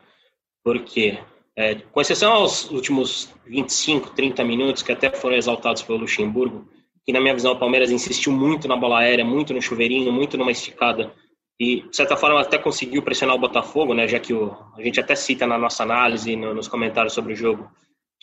[0.62, 1.18] porque,
[1.56, 6.68] é, com exceção aos últimos 25, 30 minutos, que até foram exaltados pelo Luxemburgo,
[7.06, 10.36] que na minha visão o Palmeiras insistiu muito na bola aérea, muito no chuveirinho, muito
[10.36, 11.10] numa esticada,
[11.58, 14.98] e de certa forma até conseguiu pressionar o Botafogo, né, já que o, a gente
[14.98, 17.70] até cita na nossa análise, no, nos comentários sobre o jogo,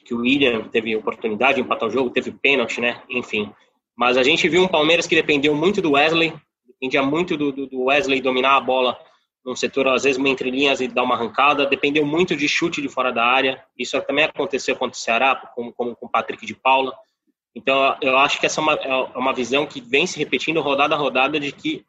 [0.05, 3.01] que o William teve oportunidade de empatar o jogo, teve pênalti, né?
[3.09, 3.53] Enfim.
[3.95, 6.33] Mas a gente viu um Palmeiras que dependeu muito do Wesley,
[6.65, 8.97] dependia muito do, do Wesley dominar a bola
[9.45, 12.89] num setor, às vezes, entre linhas e dar uma arrancada, dependeu muito de chute de
[12.89, 13.63] fora da área.
[13.77, 16.93] Isso também aconteceu contra o Ceará, como, como com o Patrick de Paula.
[17.55, 20.95] Então, eu acho que essa é uma, é uma visão que vem se repetindo rodada
[20.95, 21.83] a rodada de que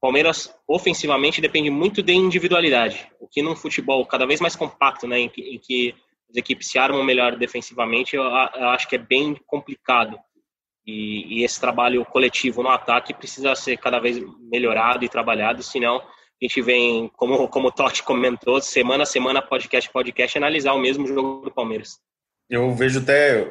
[0.00, 3.10] Palmeiras, ofensivamente, depende muito de individualidade.
[3.20, 5.94] O que num futebol cada vez mais compacto, né, em que, em que
[6.30, 10.18] as equipes se armam melhor defensivamente, eu, eu acho que é bem complicado.
[10.86, 15.96] E, e, esse trabalho coletivo no ataque precisa ser cada vez melhorado e trabalhado, senão
[15.96, 20.78] a gente vem, como, como o Totti comentou, semana a semana, podcast podcast, analisar o
[20.78, 21.98] mesmo jogo do Palmeiras.
[22.48, 23.46] Eu vejo até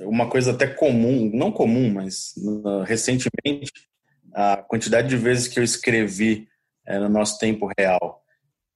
[0.00, 3.72] uma coisa até comum, não comum, mas uh, recentemente,
[4.34, 6.48] a quantidade de vezes que eu escrevi
[6.86, 8.22] é, no nosso tempo real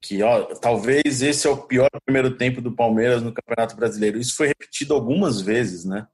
[0.02, 4.18] que ó, talvez esse é o pior primeiro tempo do Palmeiras no Campeonato Brasileiro.
[4.18, 6.08] Isso foi repetido algumas vezes, né?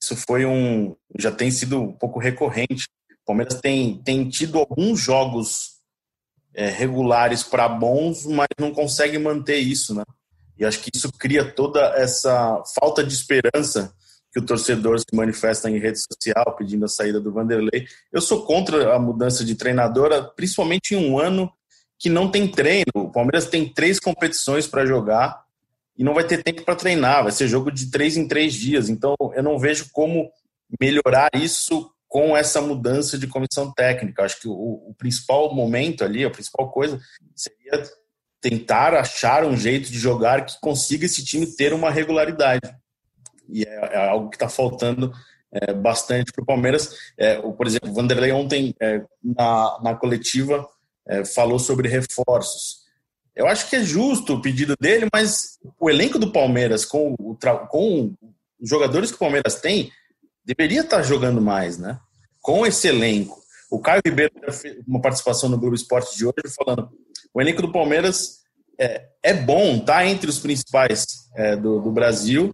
[0.00, 2.88] Isso foi um já tem sido um pouco recorrente.
[3.22, 5.80] O Palmeiras tem, tem tido alguns jogos
[6.54, 10.02] é, regulares para bons, mas não consegue manter isso, né?
[10.56, 13.94] E acho que isso cria toda essa falta de esperança
[14.32, 17.86] que o torcedor se manifesta em rede social pedindo a saída do Vanderlei.
[18.12, 21.50] Eu sou contra a mudança de treinadora, principalmente em um ano
[21.98, 22.92] que não tem treino.
[22.94, 25.44] O Palmeiras tem três competições para jogar
[25.96, 27.24] e não vai ter tempo para treinar.
[27.24, 28.88] Vai ser jogo de três em três dias.
[28.88, 30.30] Então, eu não vejo como
[30.80, 34.24] melhorar isso com essa mudança de comissão técnica.
[34.24, 37.00] Acho que o, o principal momento ali, a principal coisa,
[37.34, 37.82] seria
[38.40, 42.79] tentar achar um jeito de jogar que consiga esse time ter uma regularidade.
[43.52, 45.12] E é, é algo que está faltando
[45.52, 46.94] é, bastante para o Palmeiras.
[47.18, 50.66] É, o, por exemplo, o Vanderlei ontem é, na, na coletiva
[51.06, 52.80] é, falou sobre reforços.
[53.34, 57.36] Eu acho que é justo o pedido dele, mas o elenco do Palmeiras, com, o,
[57.68, 58.14] com
[58.60, 59.90] os jogadores que o Palmeiras tem,
[60.44, 61.98] deveria estar tá jogando mais, né?
[62.40, 63.40] Com esse elenco.
[63.70, 66.90] O Caio Ribeiro fez uma participação no Globo Esporte de hoje falando
[67.32, 68.40] o elenco do Palmeiras
[68.78, 72.50] é, é bom, tá entre os principais é, do, do Brasil,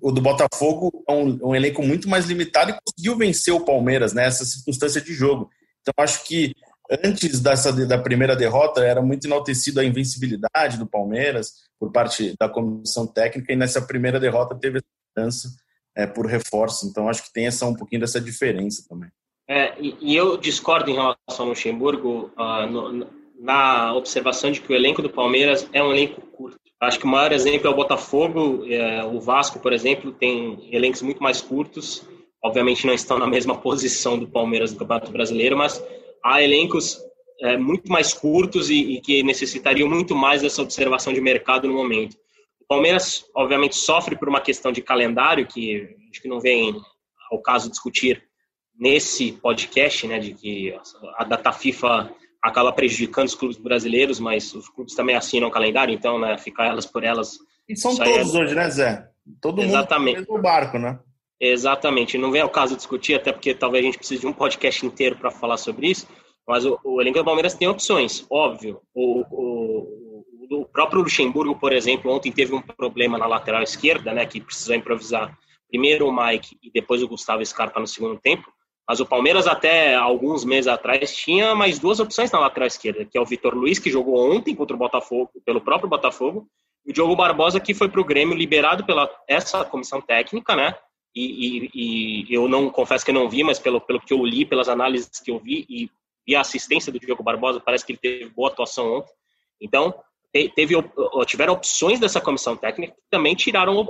[0.00, 4.12] o do Botafogo é um, um, elenco muito mais limitado e conseguiu vencer o Palmeiras
[4.12, 5.50] nessa circunstância de jogo.
[5.80, 6.54] Então, acho que
[7.04, 12.48] antes dessa da primeira derrota era muito enaltecido a invencibilidade do Palmeiras por parte da
[12.48, 14.82] comissão técnica e nessa primeira derrota teve a
[15.20, 15.48] mudança
[15.96, 16.86] é, por reforço.
[16.86, 19.10] Então, acho que tem essa um pouquinho dessa diferença também.
[19.48, 23.06] É, e, e, eu discordo em relação ao Luxemburgo uh, no,
[23.40, 26.60] na observação de que o elenco do Palmeiras é um elenco curto.
[26.80, 31.02] Acho que o maior exemplo é o Botafogo, é, o Vasco, por exemplo, tem elencos
[31.02, 32.08] muito mais curtos.
[32.42, 35.84] Obviamente não estão na mesma posição do Palmeiras do Campeonato Brasileiro, mas
[36.24, 36.98] há elencos
[37.42, 41.74] é, muito mais curtos e, e, que necessitariam muito mais dessa observação de mercado no
[41.74, 42.16] momento.
[42.60, 46.80] O Palmeiras, obviamente, sofre por uma questão de calendário, que acho que não vem
[47.30, 48.22] ao caso discutir
[48.78, 50.74] nesse podcast, né, de que
[51.18, 52.10] a data FIFA
[52.42, 56.66] acaba prejudicando os clubes brasileiros, mas os clubes também assinam o calendário, então, né, ficar
[56.66, 57.38] elas por elas.
[57.68, 58.38] E são todos é...
[58.38, 59.08] hoje, né, Zé?
[59.40, 60.18] Todo Exatamente.
[60.18, 60.98] mundo no mesmo barco, né?
[61.40, 62.18] Exatamente.
[62.18, 65.16] Não vem ao caso discutir, até porque talvez a gente precise de um podcast inteiro
[65.16, 66.06] para falar sobre isso,
[66.46, 68.80] mas o, o elenco do Palmeiras tem opções, óbvio.
[68.94, 74.26] O, o, o, próprio Luxemburgo, por exemplo, ontem teve um problema na lateral esquerda, né,
[74.26, 75.36] que precisou improvisar
[75.68, 78.50] primeiro o Mike e depois o Gustavo Scarpa no segundo tempo.
[78.90, 83.16] Mas o Palmeiras, até alguns meses atrás, tinha mais duas opções na lateral esquerda, que
[83.16, 86.48] é o Vitor Luiz, que jogou ontem contra o Botafogo, pelo próprio Botafogo,
[86.84, 90.74] e o Diogo Barbosa, que foi para o Grêmio, liberado pela essa comissão técnica, né?
[91.14, 94.24] E, e, e, eu não confesso que eu não vi, mas pelo, pelo que eu
[94.24, 95.88] li, pelas análises que eu vi e,
[96.26, 99.12] e a assistência do Diogo Barbosa, parece que ele teve boa atuação ontem.
[99.60, 99.94] Então,
[100.32, 100.74] teve,
[101.26, 103.86] tiveram opções dessa comissão técnica que também tiraram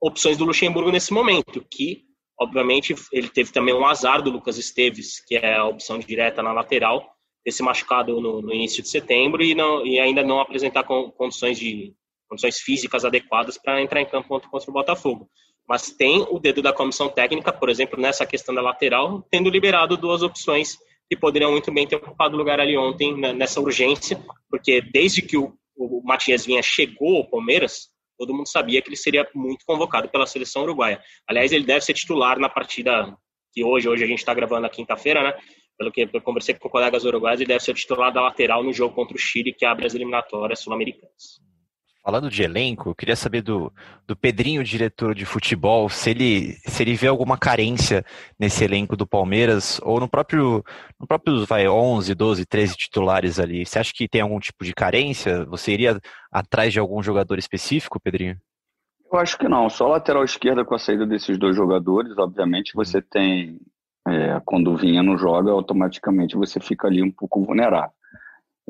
[0.00, 2.09] opções do Luxemburgo nesse momento, que
[2.40, 6.52] Obviamente, ele teve também um azar do Lucas Esteves, que é a opção direta na
[6.52, 10.84] lateral, ter se machucado no, no início de setembro e, não, e ainda não apresentar
[10.84, 11.94] condições, de,
[12.26, 15.28] condições físicas adequadas para entrar em campo contra, o Botafogo.
[15.68, 19.96] Mas tem o dedo da comissão técnica, por exemplo, nessa questão da lateral, tendo liberado
[19.98, 20.78] duas opções
[21.10, 25.52] que poderiam muito bem ter ocupado lugar ali ontem, nessa urgência, porque desde que o,
[25.76, 27.90] o Matias Vinha chegou ao Palmeiras,
[28.20, 31.02] todo mundo sabia que ele seria muito convocado pela seleção uruguaia.
[31.26, 33.16] Aliás, ele deve ser titular na partida
[33.50, 35.40] que hoje, hoje a gente está gravando na quinta-feira, né?
[35.78, 38.94] Pelo que eu conversei com colegas uruguaios, ele deve ser titular da lateral no jogo
[38.94, 41.40] contra o Chile, que abre as eliminatórias sul-americanas.
[42.02, 43.70] Falando de elenco, eu queria saber do,
[44.06, 48.02] do Pedrinho, diretor de futebol, se ele, se ele vê alguma carência
[48.38, 50.64] nesse elenco do Palmeiras, ou no próprio,
[50.98, 53.66] no próprio vai, 11, 12, 13 titulares ali.
[53.66, 55.44] Você acha que tem algum tipo de carência?
[55.44, 56.00] Você iria
[56.32, 58.38] atrás de algum jogador específico, Pedrinho?
[59.12, 59.68] Eu acho que não.
[59.68, 63.04] Só lateral esquerda com a saída desses dois jogadores, obviamente você uhum.
[63.10, 63.58] tem.
[64.08, 67.92] É, quando o Vinha não joga, automaticamente você fica ali um pouco vulnerável.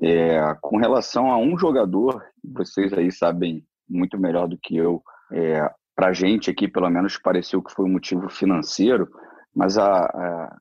[0.03, 5.71] É, com relação a um jogador, vocês aí sabem muito melhor do que eu, é,
[5.95, 9.11] para a gente aqui, pelo menos, pareceu que foi um motivo financeiro,
[9.55, 10.59] mas a, a,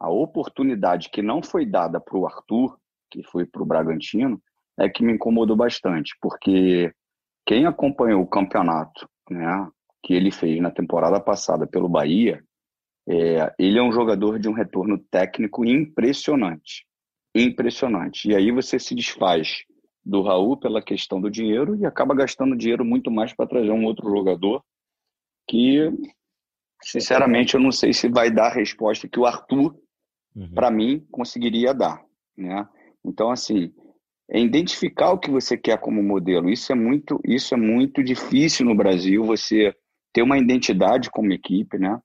[0.00, 2.76] a oportunidade que não foi dada para o Arthur,
[3.10, 4.42] que foi para o Bragantino,
[4.78, 6.92] é que me incomodou bastante, porque
[7.46, 9.68] quem acompanhou o campeonato né,
[10.02, 12.44] que ele fez na temporada passada pelo Bahia,
[13.08, 16.84] é, ele é um jogador de um retorno técnico impressionante
[17.34, 18.28] impressionante.
[18.28, 19.64] E aí você se desfaz
[20.04, 23.84] do Raul pela questão do dinheiro e acaba gastando dinheiro muito mais para trazer um
[23.84, 24.62] outro jogador
[25.48, 25.90] que,
[26.82, 29.76] sinceramente, eu não sei se vai dar a resposta que o Arthur,
[30.34, 30.54] uhum.
[30.54, 32.02] para mim, conseguiria dar.
[32.36, 32.68] Né?
[33.04, 33.72] Então, assim,
[34.30, 36.50] é identificar o que você quer como modelo.
[36.50, 39.74] Isso é muito, isso é muito difícil no Brasil, você
[40.12, 41.98] ter uma identidade como equipe, né?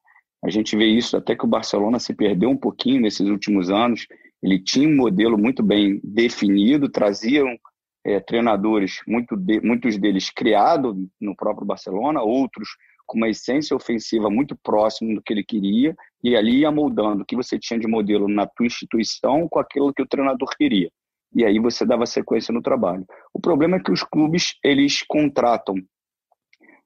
[0.43, 4.07] A gente vê isso até que o Barcelona se perdeu um pouquinho nesses últimos anos
[4.41, 7.57] ele tinha um modelo muito bem definido, traziam
[8.05, 12.69] é, treinadores, muito de, muitos deles criados no próprio Barcelona, outros
[13.05, 17.25] com uma essência ofensiva muito próxima do que ele queria, e ali ia moldando o
[17.25, 20.89] que você tinha de modelo na tua instituição com aquilo que o treinador queria.
[21.33, 23.05] E aí você dava sequência no trabalho.
[23.33, 25.75] O problema é que os clubes, eles contratam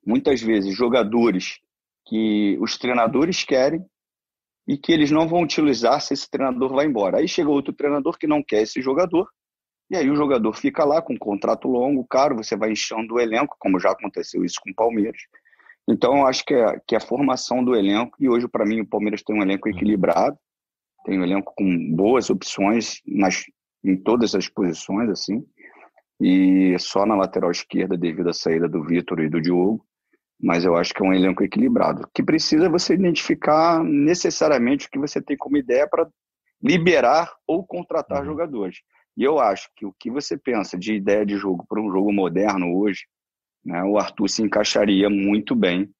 [0.05, 1.59] muitas vezes jogadores
[2.07, 3.83] que os treinadores querem
[4.67, 7.17] e que eles não vão utilizar se esse treinador vai embora.
[7.17, 9.27] Aí chega outro treinador que não quer esse jogador,
[9.89, 13.19] e aí o jogador fica lá com um contrato longo, caro, você vai enchendo o
[13.19, 15.21] elenco, como já aconteceu isso com o Palmeiras.
[15.87, 18.81] Então, eu acho que é, que é a formação do elenco, e hoje, para mim,
[18.81, 20.37] o Palmeiras tem um elenco equilibrado,
[21.03, 23.43] tem um elenco com boas opções nas,
[23.83, 25.43] em todas as posições, assim,
[26.21, 29.85] e só na lateral esquerda, devido à saída do Vitor e do Diogo,
[30.41, 34.97] mas eu acho que é um elenco equilibrado, que precisa você identificar necessariamente o que
[34.97, 36.09] você tem como ideia para
[36.61, 38.25] liberar ou contratar uhum.
[38.25, 38.77] jogadores.
[39.15, 42.11] E eu acho que o que você pensa de ideia de jogo para um jogo
[42.11, 43.05] moderno hoje,
[43.63, 45.91] né, o Arthur se encaixaria muito bem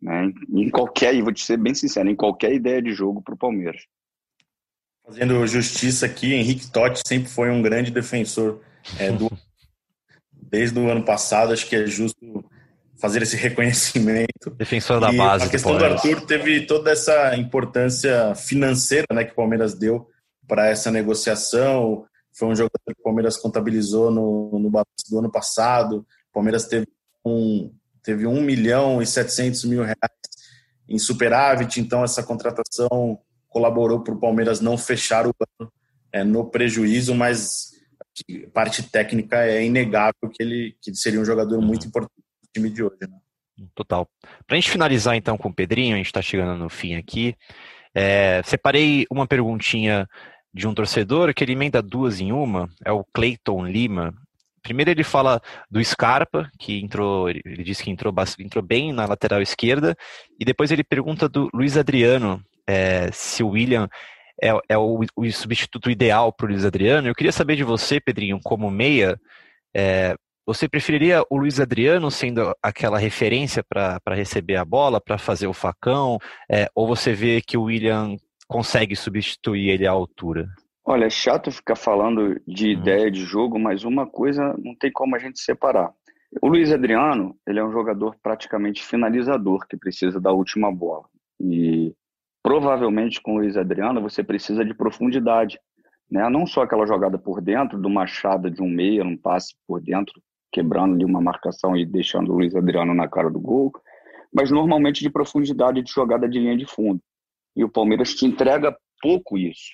[0.00, 3.34] né, em qualquer, e vou te ser bem sincero, em qualquer ideia de jogo para
[3.34, 3.82] o Palmeiras.
[5.04, 8.62] Fazendo justiça aqui, Henrique Totti sempre foi um grande defensor
[8.98, 9.28] é, do,
[10.32, 12.39] desde o ano passado, acho que é justo
[13.00, 14.50] fazer esse reconhecimento.
[14.56, 15.46] Defensor da base.
[15.46, 20.08] A questão do, Arthur teve toda essa importância financeira né, que o Palmeiras deu
[20.46, 22.04] para essa negociação.
[22.32, 26.06] Foi um jogador que o Palmeiras contabilizou no, no balanço do ano passado.
[26.30, 26.86] O Palmeiras teve
[27.24, 30.20] um, teve 1 milhão e 700 mil reais
[30.88, 35.72] em superávit, então essa contratação colaborou para o Palmeiras não fechar o ano
[36.12, 37.70] é, no prejuízo, mas
[38.52, 42.19] parte técnica é inegável que ele que seria um jogador muito importante no
[42.54, 42.98] time de hoje.
[43.02, 43.18] Né?
[43.74, 44.08] Total.
[44.46, 47.34] Para a gente finalizar então com o Pedrinho, a gente está chegando no fim aqui.
[47.94, 50.08] É, separei uma perguntinha
[50.52, 54.14] de um torcedor que ele emenda duas em uma, é o Clayton Lima.
[54.62, 59.40] Primeiro ele fala do Scarpa, que entrou, ele disse que entrou, entrou bem na lateral
[59.40, 59.96] esquerda,
[60.38, 63.88] e depois ele pergunta do Luiz Adriano, é, se o William
[64.42, 67.08] é, é o, o, substituto ideal para o Luiz Adriano.
[67.08, 69.20] Eu queria saber de você, Pedrinho, como meia,
[69.74, 70.14] é,
[70.52, 75.52] você preferiria o Luiz Adriano sendo aquela referência para receber a bola, para fazer o
[75.52, 76.18] facão,
[76.50, 78.16] é, ou você vê que o William
[78.48, 80.48] consegue substituir ele à altura?
[80.84, 82.72] Olha, é chato ficar falando de uhum.
[82.72, 85.92] ideia de jogo, mas uma coisa não tem como a gente separar.
[86.42, 91.04] O Luiz Adriano, ele é um jogador praticamente finalizador, que precisa da última bola.
[91.40, 91.94] E
[92.42, 95.60] provavelmente com o Luiz Adriano você precisa de profundidade.
[96.10, 96.28] Né?
[96.28, 100.20] Não só aquela jogada por dentro, do machado de um meia, um passe por dentro,
[100.52, 103.72] quebrando ali uma marcação e deixando o Luiz Adriano na cara do gol,
[104.32, 107.00] mas normalmente de profundidade de jogada de linha de fundo.
[107.56, 109.70] E o Palmeiras te entrega pouco isso.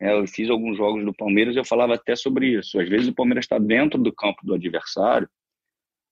[0.00, 2.78] É, eu fiz alguns jogos do Palmeiras e eu falava até sobre isso.
[2.78, 5.28] Às vezes o Palmeiras está dentro do campo do adversário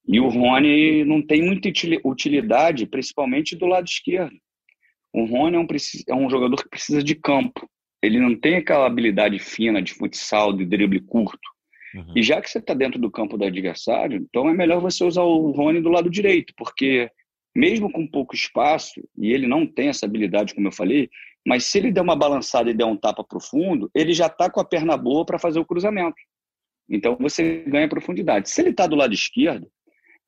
[0.07, 1.69] e o Rony não tem muita
[2.05, 4.37] utilidade, principalmente do lado esquerdo.
[5.13, 5.67] O Rony é um,
[6.09, 7.69] é um jogador que precisa de campo.
[8.03, 11.52] Ele não tem aquela habilidade fina de futsal, de drible curto.
[11.95, 12.13] Uhum.
[12.17, 15.23] E já que você está dentro do campo do adversário, então é melhor você usar
[15.23, 17.11] o Rony do lado direito, porque
[17.55, 21.11] mesmo com pouco espaço, e ele não tem essa habilidade, como eu falei,
[21.47, 24.61] mas se ele der uma balançada e der um tapa profundo, ele já está com
[24.61, 26.17] a perna boa para fazer o cruzamento.
[26.89, 28.49] Então você ganha profundidade.
[28.49, 29.69] Se ele está do lado esquerdo,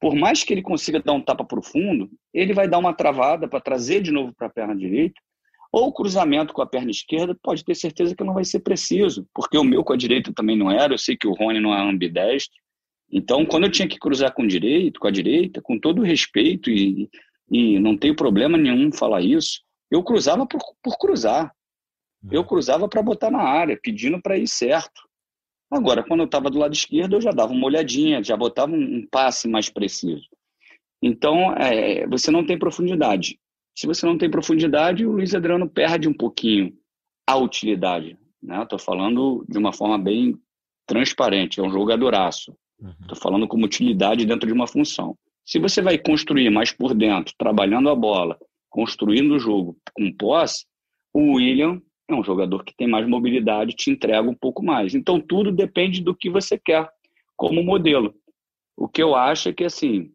[0.00, 3.60] por mais que ele consiga dar um tapa profundo, ele vai dar uma travada para
[3.60, 5.20] trazer de novo para a perna direita,
[5.74, 9.26] ou o cruzamento com a perna esquerda, pode ter certeza que não vai ser preciso,
[9.34, 11.74] porque o meu com a direita também não era, eu sei que o Rony não
[11.74, 12.54] é ambidestro,
[13.14, 17.08] então, quando eu tinha que cruzar com direito, com a direita, com todo respeito, e,
[17.48, 21.54] e não tenho problema nenhum falar isso, eu cruzava por, por cruzar.
[22.30, 22.46] Eu uhum.
[22.46, 25.02] cruzava para botar na área, pedindo para ir certo.
[25.70, 28.82] Agora, quando eu estava do lado esquerdo, eu já dava uma olhadinha, já botava um,
[28.82, 30.26] um passe mais preciso.
[31.00, 33.38] Então, é, você não tem profundidade.
[33.74, 36.72] Se você não tem profundidade, o Luiz Adriano perde um pouquinho
[37.26, 38.18] a utilidade.
[38.42, 38.84] Estou né?
[38.84, 40.38] falando de uma forma bem
[40.86, 42.56] transparente, é um jogadoraço.
[42.78, 43.22] Estou uhum.
[43.22, 45.16] falando como utilidade dentro de uma função.
[45.44, 50.66] Se você vai construir mais por dentro, trabalhando a bola, construindo o jogo com posse,
[51.12, 54.94] o William é um jogador que tem mais mobilidade, te entrega um pouco mais.
[54.94, 56.88] Então tudo depende do que você quer
[57.36, 58.14] como modelo.
[58.76, 60.10] O que eu acho é que assim,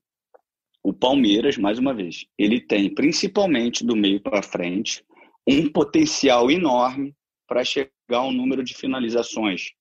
[0.89, 5.05] o Palmeiras, mais uma vez, ele tem principalmente do meio para frente
[5.47, 7.13] um potencial enorme
[7.47, 9.71] para chegar a um número de finalizações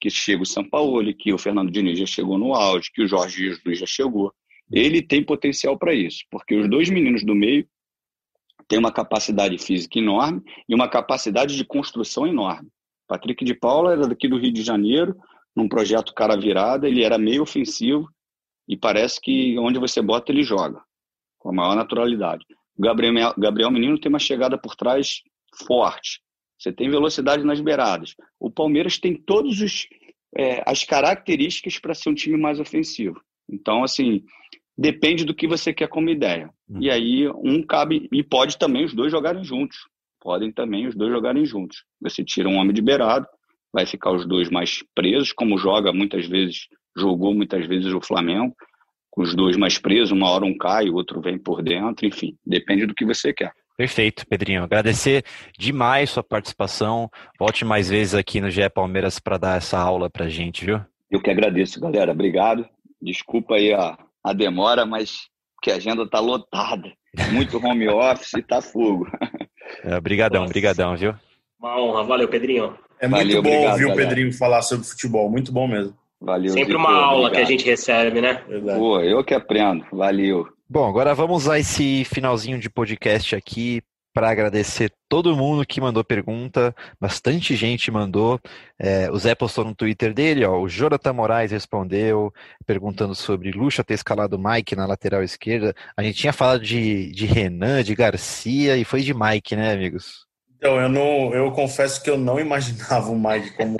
[0.00, 3.06] que chega o São Paulo, que o Fernando Diniz já chegou no auge, que o
[3.06, 4.32] Jorge Jesus já chegou.
[4.72, 7.68] Ele tem potencial para isso, porque os dois meninos do meio
[8.66, 12.70] têm uma capacidade física enorme e uma capacidade de construção enorme.
[13.06, 15.14] Patrick de Paula era daqui do Rio de Janeiro,
[15.54, 18.08] num projeto cara virada, ele era meio ofensivo
[18.68, 20.80] e parece que onde você bota ele joga,
[21.38, 22.44] com a maior naturalidade.
[22.76, 25.22] O Gabriel, Gabriel Menino tem uma chegada por trás
[25.66, 26.20] forte,
[26.58, 28.14] você tem velocidade nas beiradas.
[28.40, 29.86] O Palmeiras tem todas
[30.36, 33.20] é, as características para ser um time mais ofensivo.
[33.50, 34.24] Então, assim,
[34.76, 36.50] depende do que você quer como ideia.
[36.68, 36.80] Uhum.
[36.80, 39.76] E aí, um cabe, e pode também os dois jogarem juntos.
[40.20, 41.84] podem também os dois jogarem juntos.
[42.00, 43.26] Você tira um homem de beirado,
[43.70, 46.66] vai ficar os dois mais presos, como joga muitas vezes,
[46.96, 48.54] jogou muitas vezes o Flamengo,
[49.10, 52.36] com os dois mais presos, uma hora um cai, o outro vem por dentro, enfim,
[52.44, 53.52] depende do que você quer.
[53.76, 54.62] Perfeito, Pedrinho.
[54.62, 55.24] Agradecer
[55.58, 57.10] demais sua participação.
[57.38, 60.80] Volte mais vezes aqui no GE Palmeiras para dar essa aula para gente, viu?
[61.10, 62.12] Eu que agradeço, galera.
[62.12, 62.68] Obrigado.
[63.02, 65.28] Desculpa aí a, a demora, mas
[65.60, 66.92] que a agenda está lotada.
[67.32, 69.06] Muito home office e tá fogo.
[69.82, 71.14] É, brigadão, brigadão, viu?
[71.58, 72.04] Uma honra.
[72.04, 72.78] Valeu, Pedrinho.
[73.00, 75.30] É muito Valeu, bom obrigado, ouvir o Pedrinho falar sobre futebol.
[75.30, 75.96] Muito bom mesmo.
[76.24, 76.52] Valeu.
[76.52, 77.32] Sempre uma aula obrigado.
[77.32, 78.42] que a gente recebe, né?
[78.48, 78.78] Verdade.
[78.78, 79.84] Pô, eu que aprendo.
[79.92, 80.48] Valeu.
[80.68, 83.82] Bom, agora vamos a esse finalzinho de podcast aqui
[84.14, 88.40] para agradecer todo mundo que mandou pergunta, bastante gente mandou.
[88.78, 92.32] É, o Zé postou no Twitter dele, ó, o Jonathan Moraes respondeu,
[92.64, 95.74] perguntando sobre Lucha ter escalado Mike na lateral esquerda.
[95.96, 100.26] A gente tinha falado de, de Renan, de Garcia e foi de Mike, né, amigos?
[100.56, 103.78] Então, eu não, eu confesso que eu não imaginava o Mike como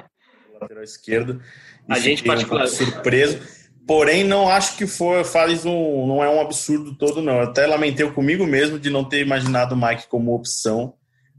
[0.60, 1.40] lateral esquerdo.
[1.88, 2.64] A gente particular...
[2.64, 3.40] Um surpreso.
[3.86, 7.34] Porém, não acho que for, faz um, não é um absurdo todo, não.
[7.34, 10.94] Eu até lamentei comigo mesmo de não ter imaginado o Mike como opção.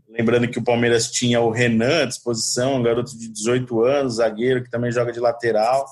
[0.07, 4.63] Lembrando que o Palmeiras tinha o Renan à disposição, um garoto de 18 anos, zagueiro
[4.63, 5.85] que também joga de lateral.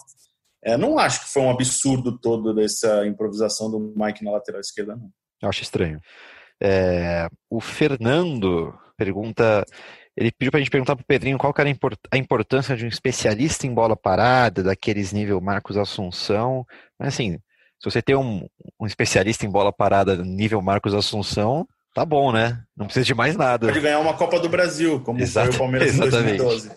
[0.64, 4.96] É, não acho que foi um absurdo todo dessa improvisação do Mike na lateral esquerda,
[4.96, 5.10] não.
[5.42, 6.00] Eu acho estranho.
[6.62, 9.66] É, o Fernando pergunta
[10.16, 11.70] ele pediu para a gente perguntar para o Pedrinho qual era
[12.12, 16.66] a importância de um especialista em bola parada, daqueles nível Marcos Assunção.
[17.00, 17.40] Mas assim,
[17.80, 18.48] se você tem um,
[18.80, 22.64] um especialista em bola parada nível Marcos Assunção, tá bom, né?
[22.78, 23.68] Não precisa de mais nada.
[23.68, 26.36] Pode ganhar uma Copa do Brasil, como Exato, foi o Palmeiras exatamente.
[26.36, 26.72] em 2012.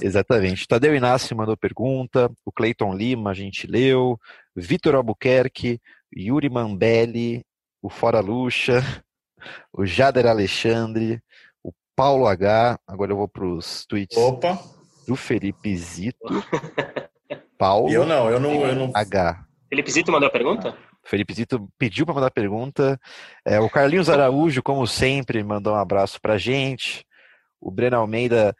[0.02, 0.66] exatamente.
[0.66, 4.18] Tadeu Inácio mandou pergunta, o Cleiton Lima a gente leu,
[4.56, 5.80] Vitor Albuquerque,
[6.16, 7.44] Yuri Mambelli,
[7.80, 8.82] o Fora Luxa,
[9.72, 11.22] o Jader Alexandre,
[11.96, 12.78] Paulo H.
[12.86, 14.58] Agora eu vou para os tweets Opa.
[15.06, 16.18] do Felipe Zito.
[17.58, 17.90] Paulo.
[17.90, 18.90] Eu não, eu não, eu não.
[18.94, 19.44] H.
[19.68, 20.76] Felipe Zito mandou a pergunta?
[21.04, 22.98] Felipe Zito pediu para mandar a pergunta.
[23.44, 27.04] É, o Carlinhos Araújo, como sempre, mandou um abraço para gente.
[27.60, 28.54] O Breno Almeida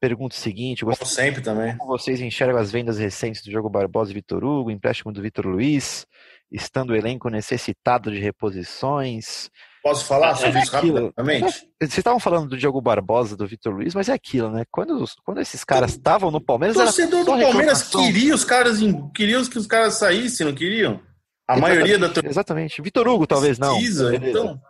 [0.00, 1.76] pergunta o seguinte: Como sempre também.
[1.76, 5.46] Como vocês enxergam as vendas recentes do jogo Barbosa e Vitor Hugo, empréstimo do Vitor
[5.46, 6.06] Luiz,
[6.50, 9.50] estando o elenco necessitado de reposições?
[9.82, 11.68] Posso falar é, sobre é isso rapidamente?
[11.80, 14.64] Vocês estavam falando do Diogo Barbosa, do Vitor Luiz, mas é aquilo, né?
[14.70, 16.76] Quando, quando esses caras estavam no Palmeiras.
[16.76, 18.78] O torcedor do Palmeiras queria os caras,
[19.12, 21.00] queriam que os caras saíssem, não queriam?
[21.48, 22.80] A exatamente, maioria da Exatamente.
[22.82, 23.74] Vitor Hugo, talvez não.
[23.74, 24.60] Precisa, então.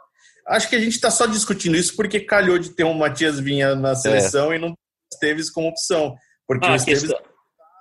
[0.48, 3.76] Acho que a gente está só discutindo isso porque calhou de ter um Matias Vinha
[3.76, 4.56] na seleção é.
[4.56, 4.74] e não
[5.12, 6.16] Esteves como opção.
[6.48, 7.20] Porque ah, o Esteves está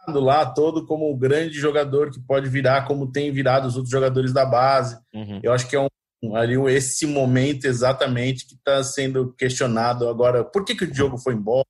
[0.08, 4.34] lá todo como um grande jogador que pode virar como tem virado os outros jogadores
[4.34, 4.98] da base.
[5.14, 5.40] Uhum.
[5.42, 5.88] Eu acho que é um
[6.36, 10.44] ali esse momento exatamente que está sendo questionado agora.
[10.44, 11.66] Por que, que o Diogo foi embora?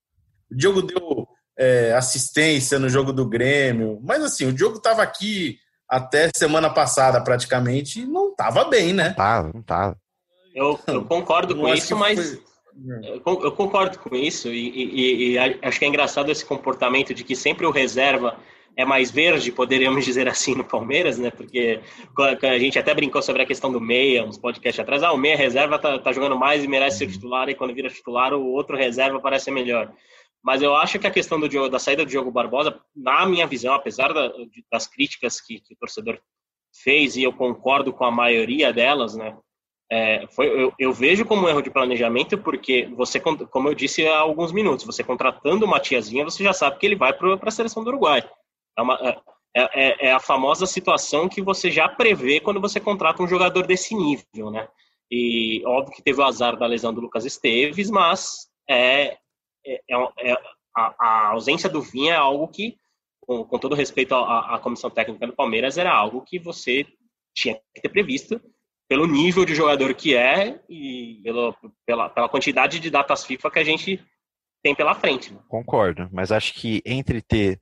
[0.51, 1.27] O Diogo deu
[1.57, 7.21] é, assistência no jogo do Grêmio, mas assim, o Diogo estava aqui até semana passada
[7.23, 9.09] praticamente e não estava bem, né?
[9.09, 9.97] Não tava, não tava.
[10.53, 12.41] Eu, eu concordo com isso, mas
[13.23, 13.45] foi...
[13.45, 17.35] eu concordo com isso e, e, e acho que é engraçado esse comportamento de que
[17.35, 18.37] sempre o reserva
[18.75, 21.31] é mais verde, poderíamos dizer assim, no Palmeiras, né?
[21.31, 21.79] Porque
[22.17, 25.03] a gente até brincou sobre a questão do meia, uns podcasts atrás.
[25.03, 27.89] Ah, o meia reserva tá, tá jogando mais e merece ser titular, e quando vira
[27.89, 29.91] titular, o outro reserva parece ser melhor.
[30.43, 33.73] Mas eu acho que a questão do da saída do Diogo Barbosa, na minha visão,
[33.73, 34.31] apesar da,
[34.71, 36.19] das críticas que, que, o torcedor
[36.83, 39.37] fez, e eu concordo com a maioria delas, né?
[39.91, 44.07] É, foi, eu, eu, vejo como um erro de planejamento, porque você, como eu disse
[44.07, 47.51] há alguns minutos, você contratando o Matiazinha, você já sabe que ele vai para a
[47.51, 48.23] seleção do Uruguai.
[48.77, 49.21] É, uma,
[49.55, 53.67] é, é, é, a famosa situação que você já prevê quando você contrata um jogador
[53.67, 54.67] desse nível, né?
[55.09, 59.17] E óbvio que teve o azar da lesão do Lucas Esteves, mas é,
[59.65, 60.33] é, é, é
[60.75, 62.77] a, a, ausência do Vinha é algo que,
[63.19, 66.85] com, com todo respeito à, à, comissão técnica do Palmeiras, era algo que você
[67.35, 68.41] tinha que ter previsto
[68.87, 71.55] pelo nível de jogador que é e pelo,
[71.85, 74.01] pela, pela quantidade de datas FIFA que a gente
[74.63, 75.33] tem pela frente.
[75.33, 75.39] Né?
[75.49, 77.59] Concordo, mas acho que entre ter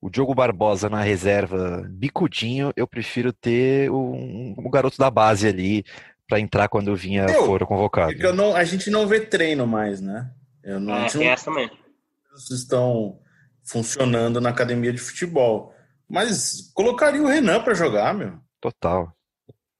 [0.00, 5.84] o Diogo Barbosa na reserva bicudinho, eu prefiro ter um, um garoto da base ali
[6.28, 8.12] para entrar quando vinha eu, for convocado.
[8.12, 10.30] É não, a gente não vê treino mais, né?
[10.62, 11.70] Eu não, é, tem essa também.
[12.50, 13.18] Estão
[13.64, 15.74] funcionando na academia de futebol.
[16.08, 18.38] Mas colocaria o Renan para jogar, meu.
[18.60, 19.12] Total.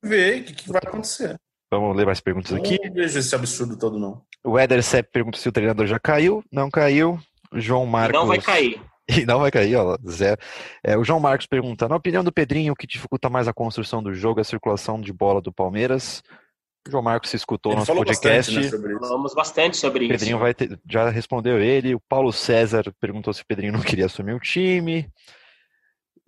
[0.02, 1.38] Ver o que, que vai acontecer.
[1.70, 2.78] Vamos ler mais perguntas aqui.
[2.82, 4.22] Não vejo esse absurdo todo, não.
[4.44, 6.42] O Eder Sepp pergunta se o treinador já caiu.
[6.50, 7.20] Não caiu.
[7.52, 8.18] João Marcos.
[8.18, 8.80] Não vai cair.
[9.20, 10.38] E não vai cair, ó, zero.
[10.84, 14.02] É, o João Marcos pergunta: na opinião do Pedrinho, o que dificulta mais a construção
[14.02, 16.22] do jogo é a circulação de bola do Palmeiras?
[16.86, 18.54] O João Marcos se escutou no nosso podcast.
[18.54, 20.38] Bastante, né, Falamos bastante sobre o Pedrinho isso.
[20.38, 21.94] Vai ter, já respondeu ele.
[21.94, 25.10] O Paulo César perguntou se o Pedrinho não queria assumir o time.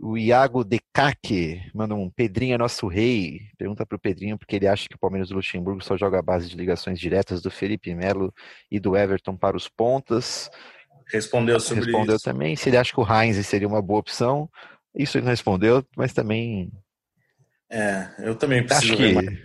[0.02, 3.40] O Iago Decaque manda um Pedrinho é nosso rei.
[3.58, 6.22] Pergunta para o Pedrinho porque ele acha que o Palmeiras do Luxemburgo só joga a
[6.22, 8.32] base de ligações diretas do Felipe Melo
[8.70, 10.50] e do Everton para os pontas.
[11.12, 12.24] Respondeu sobre respondeu isso.
[12.24, 12.56] também.
[12.56, 14.48] Se ele acha que o Heinz seria uma boa opção.
[14.94, 16.70] Isso ele não respondeu, mas também.
[17.70, 19.40] É, eu também preciso acho ver que mais.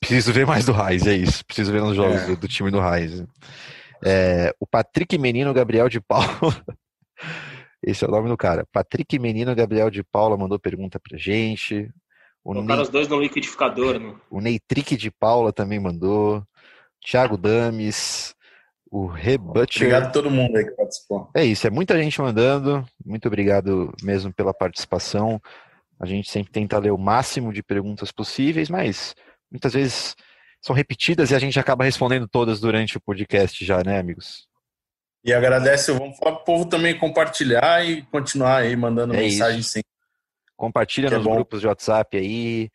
[0.00, 1.44] Preciso ver mais do Heinz, é isso.
[1.44, 2.26] Preciso ver nos jogos É.
[2.26, 3.24] do, do time do Heinz.
[4.04, 6.26] É, o Patrick Menino Gabriel de Paula.
[7.82, 8.66] Esse é o nome do cara.
[8.72, 11.90] Patrick Menino Gabriel de Paula mandou pergunta pra gente.
[12.44, 14.14] O, Colocaram Ney, os dois no liquidificador, né?
[14.30, 16.42] o Neytrick de Paula também mandou.
[17.04, 18.34] Thiago Dames.
[18.90, 19.82] O Rebutcher.
[19.86, 21.30] Obrigado a todo mundo aí que participou.
[21.34, 22.84] É isso, é muita gente mandando.
[23.04, 25.40] Muito obrigado mesmo pela participação.
[26.00, 29.14] A gente sempre tenta ler o máximo de perguntas possíveis, mas
[29.50, 30.16] muitas vezes
[30.60, 34.48] são repetidas e a gente acaba respondendo todas durante o podcast já, né, amigos?
[35.24, 39.70] E agradece, vamos falar pro povo também compartilhar e continuar aí mandando É mensagem isso.
[39.70, 39.88] sempre.
[40.56, 41.34] Compartilha Que é nos bom.
[41.34, 42.70] grupos de WhatsApp aí,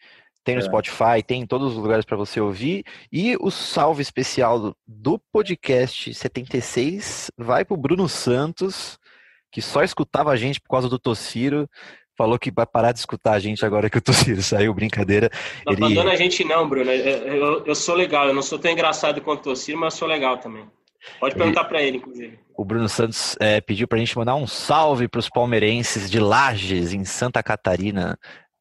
[0.45, 0.63] tem no É.
[0.63, 2.85] Spotify, tem em todos os lugares para você ouvir.
[3.11, 8.97] E o salve especial do, do podcast 76 vai pro Bruno Santos,
[9.51, 11.69] que só escutava a gente por causa do Tociro.
[12.17, 15.29] Falou que vai parar de escutar a gente agora que o Tociro saiu, brincadeira.
[15.65, 16.89] Não Ele- abandona a gente não, Bruno.
[16.91, 18.27] Eu, eu- eu sou legal.
[18.27, 20.65] Eu não sou tão engraçado quanto o Ciro, mas eu sou legal também.
[21.19, 22.39] Pode perguntar pra ele, inclusive.
[22.57, 27.03] O Bruno Santos é, pediu pra gente mandar um salve pros palmeirenses de Lages, em
[27.03, 28.17] Santa Catarina.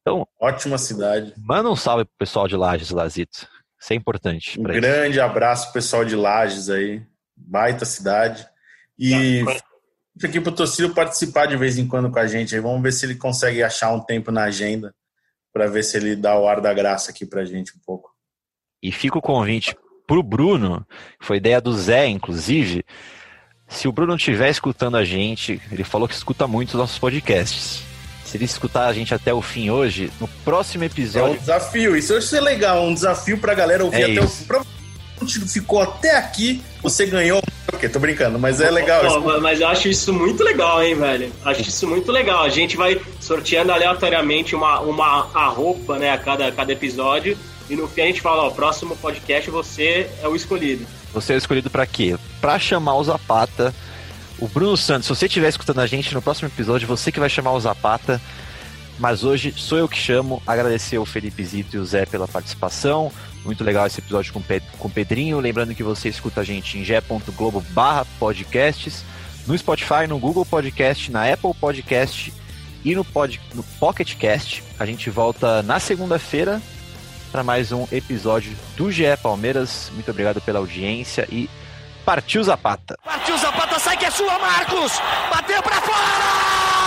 [0.07, 1.33] Então, Ótima cidade.
[1.35, 3.47] manda um salve pro pessoal de Lages, Lazito.
[3.81, 4.59] Isso é importante.
[4.59, 7.01] Um grande abraço pro pessoal de Lages aí.
[7.35, 8.47] Baita cidade.
[8.99, 9.53] E Tá,
[10.13, 12.61] fica aqui pro Tocílio participar de vez em quando com a gente aí.
[12.61, 14.93] Vamos ver se ele consegue achar um tempo na agenda
[15.51, 18.11] para ver se ele dá o ar da graça aqui pra gente um pouco.
[18.83, 19.75] E fica o convite
[20.05, 20.85] pro Bruno,
[21.19, 22.85] foi ideia do Zé, inclusive.
[23.67, 27.94] Se o Bruno estiver escutando a gente, ele falou que escuta muito os nossos podcasts.
[28.25, 31.39] Se ele escutar a gente até o fim hoje, no próximo É um episódio.
[31.39, 31.95] desafio.
[31.95, 32.83] Isso eu acho legal.
[32.83, 34.43] Um desafio pra galera ouvir É até isso.
[34.43, 34.45] o.
[34.47, 37.41] Provavelmente ficou até aqui, você ganhou.
[37.71, 39.01] Ok, tô brincando, mas é legal.
[39.01, 39.21] Pô, isso.
[39.21, 41.31] mas- mas eu acho isso muito legal, hein, velho?
[41.45, 42.43] Acho isso muito legal.
[42.43, 47.37] A gente vai sorteando aleatoriamente uma, uma a roupa, né, a cada, a cada episódio.
[47.69, 50.85] E no fim a gente fala, ó, próximo podcast você é o escolhido.
[51.13, 52.15] Você é escolhido pra quê?
[52.41, 53.73] Pra chamar o Zapata.
[54.37, 57.29] O Bruno Santos, se você estiver escutando a gente no próximo episódio, você que vai
[57.29, 58.21] chamar o Zapata.
[58.99, 60.41] Mas hoje sou eu que chamo.
[60.45, 63.11] Agradecer o Felipe Zito e o Zé pela participação.
[63.43, 64.41] Muito legal esse episódio com,
[64.79, 65.39] o Pedrinho.
[65.39, 69.03] Lembrando que você escuta a gente em ge.globo barra podcasts,
[69.45, 72.33] no Spotify, no Google Podcast, na Apple Podcast
[72.83, 74.63] e no, pod, no Pocket Cast.
[74.79, 76.61] A gente volta na segunda-feira
[77.31, 79.91] para mais um episódio do GE Palmeiras.
[79.93, 81.49] Muito obrigado pela audiência e
[82.05, 82.95] partiu Zapata!
[83.03, 84.93] Partiu Zapata, sai que é sua, Marcos!
[85.31, 86.84] Bateu pra fora!